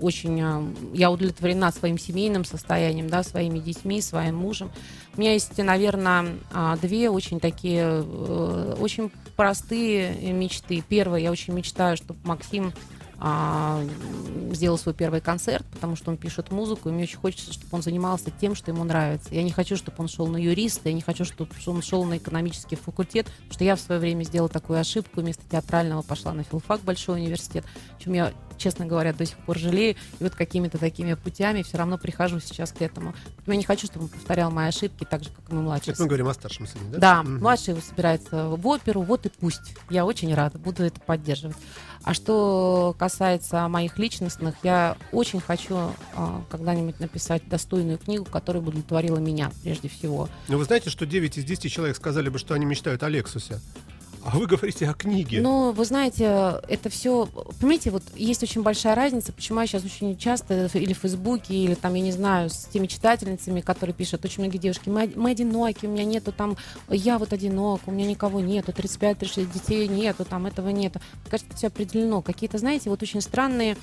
очень, 0.00 0.40
э, 0.40 0.74
я 0.94 1.10
удовлетворена 1.10 1.70
своим 1.70 1.98
семейным 1.98 2.44
состоянием, 2.44 3.08
да, 3.08 3.22
своими 3.22 3.58
детьми, 3.58 4.00
своим 4.00 4.36
мужем. 4.36 4.70
У 5.16 5.20
меня 5.20 5.34
есть, 5.34 5.56
наверное, 5.58 6.26
а, 6.52 6.76
две 6.78 7.10
очень 7.10 7.38
такие, 7.38 7.84
э, 7.84 8.76
очень 8.80 9.12
простые 9.36 10.32
мечты. 10.32 10.82
Первое, 10.86 11.20
я 11.20 11.30
очень 11.30 11.54
мечтаю, 11.54 11.96
чтобы 11.96 12.20
Максим 12.24 12.72
а, 13.24 13.80
сделал 14.50 14.76
свой 14.76 14.94
первый 14.94 15.20
концерт, 15.20 15.64
потому 15.72 15.94
что 15.94 16.10
он 16.10 16.16
пишет 16.16 16.50
музыку, 16.50 16.88
и 16.88 16.92
мне 16.92 17.04
очень 17.04 17.18
хочется, 17.18 17.52
чтобы 17.52 17.68
он 17.70 17.80
занимался 17.80 18.32
тем, 18.32 18.56
что 18.56 18.72
ему 18.72 18.82
нравится. 18.82 19.32
Я 19.32 19.44
не 19.44 19.52
хочу, 19.52 19.76
чтобы 19.76 19.96
он 19.98 20.08
шел 20.08 20.26
на 20.26 20.36
юриста, 20.38 20.88
я 20.88 20.92
не 20.92 21.02
хочу, 21.02 21.24
чтобы 21.24 21.48
он 21.66 21.82
шел 21.82 22.04
на 22.04 22.16
экономический 22.16 22.74
факультет, 22.74 23.26
потому 23.26 23.52
что 23.52 23.62
я 23.62 23.76
в 23.76 23.80
свое 23.80 24.00
время 24.00 24.24
сделала 24.24 24.48
такую 24.48 24.80
ошибку, 24.80 25.20
вместо 25.20 25.44
театрального 25.48 26.02
пошла 26.02 26.32
на 26.32 26.42
филфак, 26.42 26.80
большой 26.80 27.20
университет, 27.20 27.64
чем 28.00 28.14
я, 28.14 28.32
честно 28.58 28.86
говоря, 28.86 29.12
до 29.12 29.24
сих 29.26 29.36
пор 29.38 29.58
жалею, 29.58 29.96
и 30.18 30.22
вот 30.24 30.34
какими-то 30.34 30.78
такими 30.78 31.14
путями 31.14 31.62
все 31.62 31.78
равно 31.78 31.98
прихожу 31.98 32.40
сейчас 32.40 32.72
к 32.72 32.82
этому. 32.82 33.14
Я 33.46 33.56
не 33.56 33.64
хочу, 33.64 33.86
чтобы 33.86 34.04
он 34.06 34.10
повторял 34.10 34.50
мои 34.50 34.68
ошибки, 34.68 35.04
так 35.04 35.22
же, 35.24 35.30
как 35.30 35.50
и 35.50 35.54
мой 35.54 35.62
младший 35.64 35.92
Это 35.92 36.02
мы 36.02 36.08
говорим 36.08 36.28
о 36.28 36.34
старшем 36.34 36.66
сыне, 36.66 36.84
да? 36.92 36.98
да, 36.98 37.22
Мгм. 37.22 37.38
младший 37.40 37.76
собирается 37.82 38.48
в 38.48 38.66
оперу, 38.66 39.02
вот 39.02 39.26
и 39.26 39.28
пусть. 39.28 39.74
Я 39.90 40.04
очень 40.04 40.34
рада, 40.34 40.58
буду 40.58 40.82
это 40.84 41.00
поддерживать. 41.00 41.56
А 42.04 42.14
что 42.14 42.96
касается 42.98 43.68
моих 43.68 43.96
личностных, 43.98 44.56
я 44.64 44.96
очень 45.12 45.40
хочу 45.40 45.76
а, 46.16 46.42
когда-нибудь 46.50 46.98
написать 46.98 47.48
достойную 47.48 47.98
книгу, 47.98 48.24
которая 48.24 48.60
бы 48.60 48.70
удовлетворила 48.70 49.18
меня 49.18 49.52
прежде 49.62 49.88
всего. 49.88 50.28
Но 50.48 50.58
вы 50.58 50.64
знаете, 50.64 50.90
что 50.90 51.06
9 51.06 51.38
из 51.38 51.44
10 51.44 51.70
человек 51.70 51.96
сказали 51.96 52.28
бы, 52.28 52.38
что 52.38 52.54
они 52.54 52.64
мечтают 52.66 53.02
о 53.04 53.08
Лексусе. 53.08 53.60
А 54.24 54.38
вы 54.38 54.46
говорите 54.46 54.88
о 54.88 54.94
книге. 54.94 55.40
Но 55.40 55.72
вы 55.72 55.84
знаете, 55.84 56.60
это 56.68 56.88
все, 56.88 57.26
понимаете, 57.60 57.90
вот 57.90 58.02
есть 58.14 58.42
очень 58.42 58.62
большая 58.62 58.94
разница, 58.94 59.32
почему 59.32 59.60
я 59.60 59.66
сейчас 59.66 59.84
очень 59.84 60.16
часто 60.16 60.70
или 60.74 60.92
в 60.92 60.98
Фейсбуке, 60.98 61.54
или 61.54 61.74
там, 61.74 61.94
я 61.94 62.02
не 62.02 62.12
знаю, 62.12 62.48
с 62.48 62.66
теми 62.72 62.86
читательницами, 62.86 63.60
которые 63.60 63.94
пишут, 63.94 64.24
очень 64.24 64.44
многие 64.44 64.58
девушки, 64.58 64.88
мы, 64.88 65.12
мы 65.16 65.32
одиноки, 65.32 65.86
у 65.86 65.90
меня 65.90 66.04
нету 66.04 66.32
там, 66.32 66.56
я 66.88 67.18
вот 67.18 67.32
одинок, 67.32 67.80
у 67.86 67.90
меня 67.90 68.06
никого 68.06 68.40
нету, 68.40 68.70
35-36 68.72 69.52
детей 69.52 69.88
нету, 69.88 70.24
там 70.24 70.46
этого 70.46 70.68
нету. 70.68 71.00
Кажется, 71.28 71.56
все 71.56 71.66
определено. 71.66 72.22
Какие-то, 72.22 72.58
знаете, 72.58 72.90
вот 72.90 73.02
очень 73.02 73.20
странные 73.20 73.76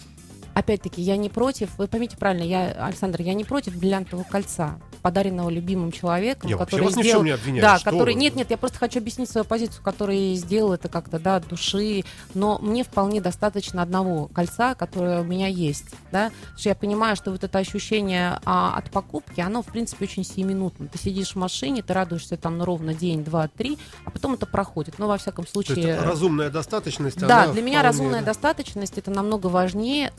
Опять-таки, 0.53 1.01
я 1.01 1.17
не 1.17 1.29
против, 1.29 1.77
вы 1.77 1.87
поймите 1.87 2.17
правильно, 2.17 2.43
я, 2.43 2.71
Александр, 2.85 3.21
я 3.21 3.33
не 3.33 3.43
против 3.43 3.77
бриллиантового 3.77 4.25
кольца, 4.25 4.79
подаренного 5.01 5.49
любимым 5.49 5.91
человеком, 5.91 6.49
Я 6.49 6.57
который 6.57 6.85
вас 6.85 6.95
ни 6.95 7.01
в 7.01 7.05
сделал... 7.05 7.25
чем 7.25 7.53
не 7.53 7.61
Да, 7.61 7.77
что 7.77 7.91
который... 7.91 8.13
вы. 8.13 8.19
Нет, 8.19 8.35
нет, 8.35 8.49
я 8.49 8.57
просто 8.57 8.77
хочу 8.77 8.99
объяснить 8.99 9.29
свою 9.29 9.45
позицию, 9.45 9.83
который 9.83 10.35
сделал 10.35 10.73
это 10.73 10.89
как-то, 10.89 11.19
да, 11.19 11.37
от 11.37 11.47
души, 11.47 12.03
но 12.33 12.59
мне 12.59 12.83
вполне 12.83 13.21
достаточно 13.21 13.81
одного 13.81 14.27
кольца, 14.27 14.75
которое 14.75 15.21
у 15.21 15.23
меня 15.23 15.47
есть, 15.47 15.85
да, 16.11 16.29
потому 16.29 16.57
что 16.57 16.69
я 16.69 16.75
понимаю, 16.75 17.15
что 17.15 17.31
вот 17.31 17.43
это 17.43 17.57
ощущение 17.57 18.39
а, 18.45 18.75
от 18.75 18.91
покупки, 18.91 19.41
оно, 19.41 19.61
в 19.61 19.67
принципе, 19.67 20.05
очень 20.05 20.23
сиюминутно. 20.23 20.87
Ты 20.87 20.97
сидишь 20.97 21.31
в 21.31 21.35
машине, 21.35 21.81
ты 21.81 21.93
радуешься 21.93 22.37
там 22.37 22.57
ну, 22.57 22.65
ровно 22.65 22.93
день, 22.93 23.23
два, 23.23 23.47
три, 23.47 23.77
а 24.05 24.11
потом 24.11 24.33
это 24.33 24.45
проходит. 24.45 24.99
Но, 24.99 25.07
во 25.07 25.17
всяком 25.17 25.45
То 25.45 25.51
случае... 25.51 25.81
есть 25.81 26.01
разумная 26.01 26.49
достаточность, 26.49 27.19
Да, 27.19 27.47
для 27.47 27.61
меня 27.61 27.79
вполне, 27.79 27.81
разумная 27.81 28.21
достаточность 28.21 28.97
это 28.97 29.11
намного 29.11 29.47
важнее. 29.47 30.11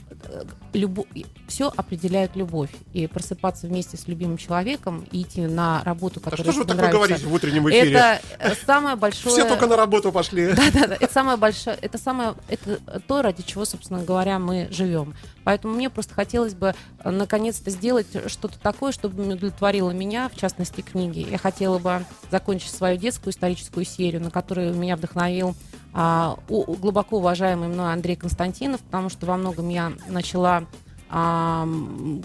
Любо... 0.73 1.05
Все 1.49 1.73
определяет 1.77 2.37
любовь. 2.37 2.71
И 2.93 3.07
просыпаться 3.07 3.67
вместе 3.67 3.97
с 3.97 4.07
любимым 4.07 4.37
человеком 4.37 5.07
и 5.11 5.23
идти 5.23 5.43
на 5.43 5.83
работу, 5.85 6.21
А 6.21 6.31
которая 6.31 6.45
что 6.45 6.53
же 6.53 6.59
вы 6.61 6.65
такое 6.65 6.77
нравится. 6.91 6.99
говорите 6.99 7.27
в 7.27 7.35
утреннем 7.35 7.69
эфире? 7.69 7.91
Это 7.91 8.21
э, 8.39 8.55
самое 8.67 8.97
большое... 9.01 9.35
Все 9.35 9.49
только 9.49 9.67
на 9.67 9.77
работу 9.77 10.13
пошли. 10.13 10.53
Да, 10.53 10.63
да, 10.73 10.87
да. 10.89 10.97
Это 11.01 11.13
самое 11.13 11.37
большое, 11.37 11.77
это 11.81 11.99
самое, 11.99 12.35
это 12.49 13.01
то, 13.07 13.23
ради 13.23 13.43
чего, 13.43 13.65
собственно 13.65 14.03
говоря, 14.03 14.39
мы 14.39 14.69
живем. 14.71 15.15
Поэтому 15.45 15.75
мне 15.75 15.91
просто 15.91 16.15
хотелось 16.15 16.55
бы 16.55 16.75
э, 17.03 17.11
наконец-то 17.11 17.71
сделать 17.71 18.07
что-то 18.27 18.59
такое, 18.61 18.93
чтобы 18.93 19.23
удовлетворило 19.23 19.91
меня, 19.91 20.29
в 20.29 20.37
частности, 20.37 20.81
книги. 20.83 21.27
Я 21.29 21.39
хотела 21.39 21.79
бы 21.79 22.05
закончить 22.31 22.71
свою 22.71 22.97
детскую 22.97 23.33
историческую 23.33 23.85
серию, 23.85 24.23
на 24.23 24.31
которую 24.31 24.75
меня 24.75 24.97
вдохновил 24.97 25.55
а, 25.93 26.39
у- 26.49 26.75
глубоко 26.75 27.19
уважаемый 27.19 27.69
мной 27.69 27.93
Андрей 27.93 28.17
Константинов, 28.17 28.81
потому 28.83 29.09
что 29.09 29.27
во 29.27 29.37
многом 29.37 29.69
я 29.69 29.93
начала 30.09 30.65
а, 31.09 31.69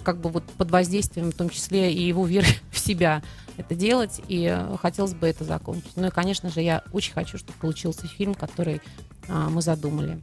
как 0.03 0.19
бы 0.19 0.29
вот 0.29 0.43
под 0.43 0.69
воздействием, 0.71 1.31
в 1.31 1.35
том 1.35 1.49
числе 1.49 1.91
и 1.91 2.03
его 2.03 2.25
веры 2.25 2.47
в 2.71 2.79
себя 2.79 3.23
это 3.57 3.73
делать, 3.73 4.21
и 4.27 4.55
хотелось 4.81 5.13
бы 5.13 5.27
это 5.27 5.43
закончить. 5.43 5.95
Ну 5.95 6.07
и, 6.07 6.11
конечно 6.11 6.49
же, 6.49 6.61
я 6.61 6.83
очень 6.91 7.13
хочу, 7.13 7.37
чтобы 7.37 7.57
получился 7.59 8.07
фильм, 8.07 8.35
который 8.35 8.81
а, 9.27 9.49
мы 9.49 9.61
задумали. 9.61 10.19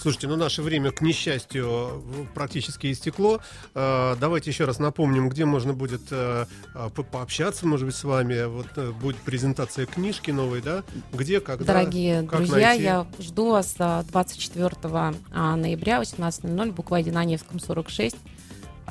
Слушайте, 0.00 0.28
ну 0.28 0.36
наше 0.36 0.62
время, 0.62 0.92
к 0.92 1.02
несчастью, 1.02 2.02
практически 2.34 2.90
истекло. 2.90 3.40
Э, 3.74 4.16
Давайте 4.18 4.50
еще 4.50 4.64
раз 4.64 4.78
напомним, 4.78 5.28
где 5.28 5.44
можно 5.44 5.74
будет 5.74 6.00
э, 6.10 6.46
э, 6.74 6.88
по- 6.94 7.02
пообщаться, 7.02 7.66
может 7.66 7.84
быть, 7.84 7.94
с 7.94 8.04
вами. 8.04 8.44
Вот 8.46 8.66
будет 8.94 9.18
презентация 9.18 9.84
книжки 9.84 10.30
новой, 10.30 10.62
да? 10.62 10.84
Где, 11.12 11.40
когда? 11.40 11.64
Дорогие 11.66 12.22
как 12.22 12.38
друзья, 12.38 12.68
найти? 12.68 12.84
я 12.84 13.06
жду 13.18 13.50
вас 13.50 13.74
а, 13.78 14.02
24 14.04 14.70
а, 14.82 15.56
ноября, 15.56 16.00
18.00, 16.00 16.72
буква 16.72 16.96
1 16.96 17.12
на 17.12 17.24
Невском, 17.24 17.60
46. 17.60 18.16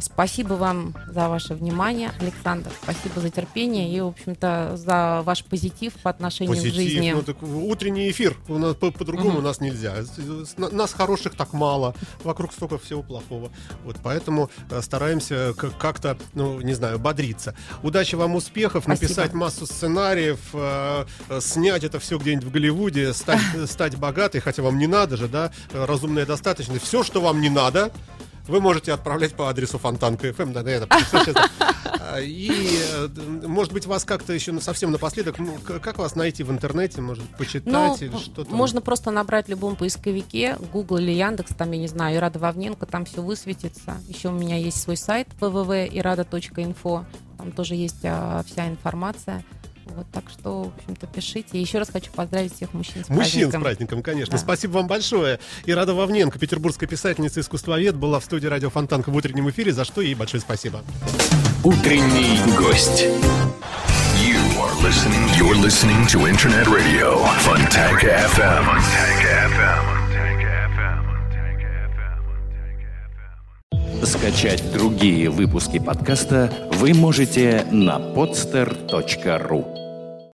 Спасибо 0.02 0.54
вам 0.54 0.94
за 1.08 1.30
ваше 1.30 1.54
внимание, 1.56 2.12
Александр. 2.20 2.72
Спасибо 2.84 3.20
за 3.22 3.30
терпение 3.30 3.94
и, 3.94 4.00
в 4.02 4.08
общем-то, 4.08 4.74
за 4.76 5.22
ваш 5.24 5.44
позитив 5.44 5.94
по 6.04 6.10
отношению 6.10 6.56
Позитив, 6.56 6.74
к 6.74 6.76
жизни. 6.76 7.12
ну 7.12 7.22
так 7.24 7.42
утренний 7.44 8.10
эфир, 8.12 8.36
у 8.48 8.58
нас 8.58 8.76
по- 8.76 8.92
по-другому 8.92 9.30
Мгм. 9.32 9.40
у 9.40 9.42
нас 9.42 9.60
нельзя. 9.62 9.96
Нас 10.58 10.94
хороших 10.94 11.36
так 11.36 11.54
мало, 11.54 11.96
вокруг 12.24 12.54
столько 12.54 12.78
всего 12.78 13.04
плохого. 13.04 13.52
Вот 13.84 13.98
поэтому 14.04 14.50
э, 14.70 14.82
стараемся 14.82 15.54
как-то, 15.80 16.18
ну 16.34 16.62
не 16.62 16.74
знаю, 16.74 17.00
бодриться. 17.00 17.56
Удачи 17.84 18.16
вам, 18.16 18.36
успехов, 18.36 18.84
Спасибо. 18.84 19.04
написать 19.04 19.34
массу 19.34 19.66
сценариев, 19.66 20.40
э, 20.54 21.06
э, 21.30 21.42
снять 21.42 21.84
это 21.84 22.00
все 22.00 22.18
где-нибудь 22.18 22.46
в 22.46 22.52
Голливуде, 22.52 23.14
стать, 23.14 23.42
стать 23.70 23.96
богатой, 23.98 24.42
хотя 24.42 24.64
вам 24.64 24.78
не 24.78 24.88
надо 24.88 25.18
же, 25.18 25.28
да, 25.28 25.52
разумная 25.74 26.26
достаточность. 26.26 26.84
Все, 26.84 27.04
что 27.04 27.22
вам 27.22 27.42
не 27.42 27.50
надо, 27.50 27.92
вы 28.50 28.60
можете 28.60 28.92
отправлять 28.92 29.34
по 29.36 29.50
адресу 29.50 29.78
Фонтанка 29.78 30.34
ФМ. 30.34 30.52
Да, 30.52 30.64
да, 30.64 30.72
это 30.72 30.88
и, 32.20 32.52
э, 32.94 33.08
может 33.48 33.72
быть, 33.72 33.86
вас 33.86 34.04
как-то 34.04 34.34
еще 34.34 34.60
совсем 34.60 34.92
напоследок, 34.92 35.38
ну, 35.40 35.58
как 35.64 35.98
вас 36.00 36.16
найти 36.16 36.44
в 36.44 36.52
интернете, 36.52 37.02
может, 37.02 37.24
почитать 37.38 37.66
ну, 37.72 37.96
или 38.00 38.18
что-то? 38.18 38.54
Можно 38.54 38.82
просто 38.82 39.12
набрать 39.12 39.48
в 39.48 39.50
любом 39.50 39.76
поисковике, 39.76 40.58
Google 40.74 40.98
или 40.98 41.12
Яндекс, 41.12 41.54
там, 41.56 41.72
я 41.72 41.78
не 41.80 41.88
знаю, 41.88 42.18
Ирада 42.18 42.40
Вовненко, 42.40 42.86
там 42.86 43.06
все 43.06 43.22
высветится. 43.22 43.98
Еще 44.08 44.30
у 44.30 44.34
меня 44.34 44.58
есть 44.58 44.82
свой 44.82 44.98
сайт 44.98 45.28
www.irada.info, 45.40 47.06
там 47.38 47.52
тоже 47.52 47.76
есть 47.76 48.04
а, 48.04 48.44
вся 48.46 48.68
информация. 48.68 49.44
Вот, 49.96 50.06
так 50.12 50.26
что, 50.30 50.64
в 50.64 50.74
общем-то, 50.78 51.08
пишите. 51.08 51.58
И 51.58 51.60
еще 51.60 51.80
раз 51.80 51.90
хочу 51.90 52.12
поздравить 52.12 52.56
всех 52.56 52.74
мужчин 52.74 53.04
с 53.04 53.10
мужчин 53.10 53.16
праздником. 53.50 53.62
с 53.62 53.64
праздником, 53.64 54.04
конечно. 54.04 54.32
Да. 54.34 54.38
Спасибо 54.38 54.74
вам 54.74 54.88
большое. 54.88 55.40
И 55.66 55.74
Рада 55.74 55.94
Вовненко, 55.94 56.38
петербургская 56.40 56.88
писательница, 56.88 57.40
искусствовед, 57.40 57.96
была 57.96 58.20
в 58.20 58.26
студии 58.26 58.48
радио 58.48 58.70
Фонтанка 58.70 59.10
в 59.10 59.16
утреннем 59.16 59.50
эфире, 59.50 59.72
за 59.72 59.86
что 59.86 60.02
ей 60.02 60.16
большое 60.16 60.42
спасибо. 60.42 60.82
Утренний 61.64 62.40
гость. 62.58 63.06
You 64.20 64.38
are 64.60 64.76
listening, 64.82 65.28
you're 65.38 65.56
listening 65.56 66.06
to 66.08 66.28
Internet 66.28 66.68
Radio, 66.68 67.24
Fontanka 67.40 68.28
FM. 68.34 68.66
Fontanka 68.66 69.48
FM. 69.56 69.90
Скачать 74.06 74.64
другие 74.72 75.30
выпуски 75.30 75.80
подкаста 75.80 76.52
вы 76.74 76.94
можете 76.94 77.66
на 77.72 77.98
podster.ru 77.98 79.79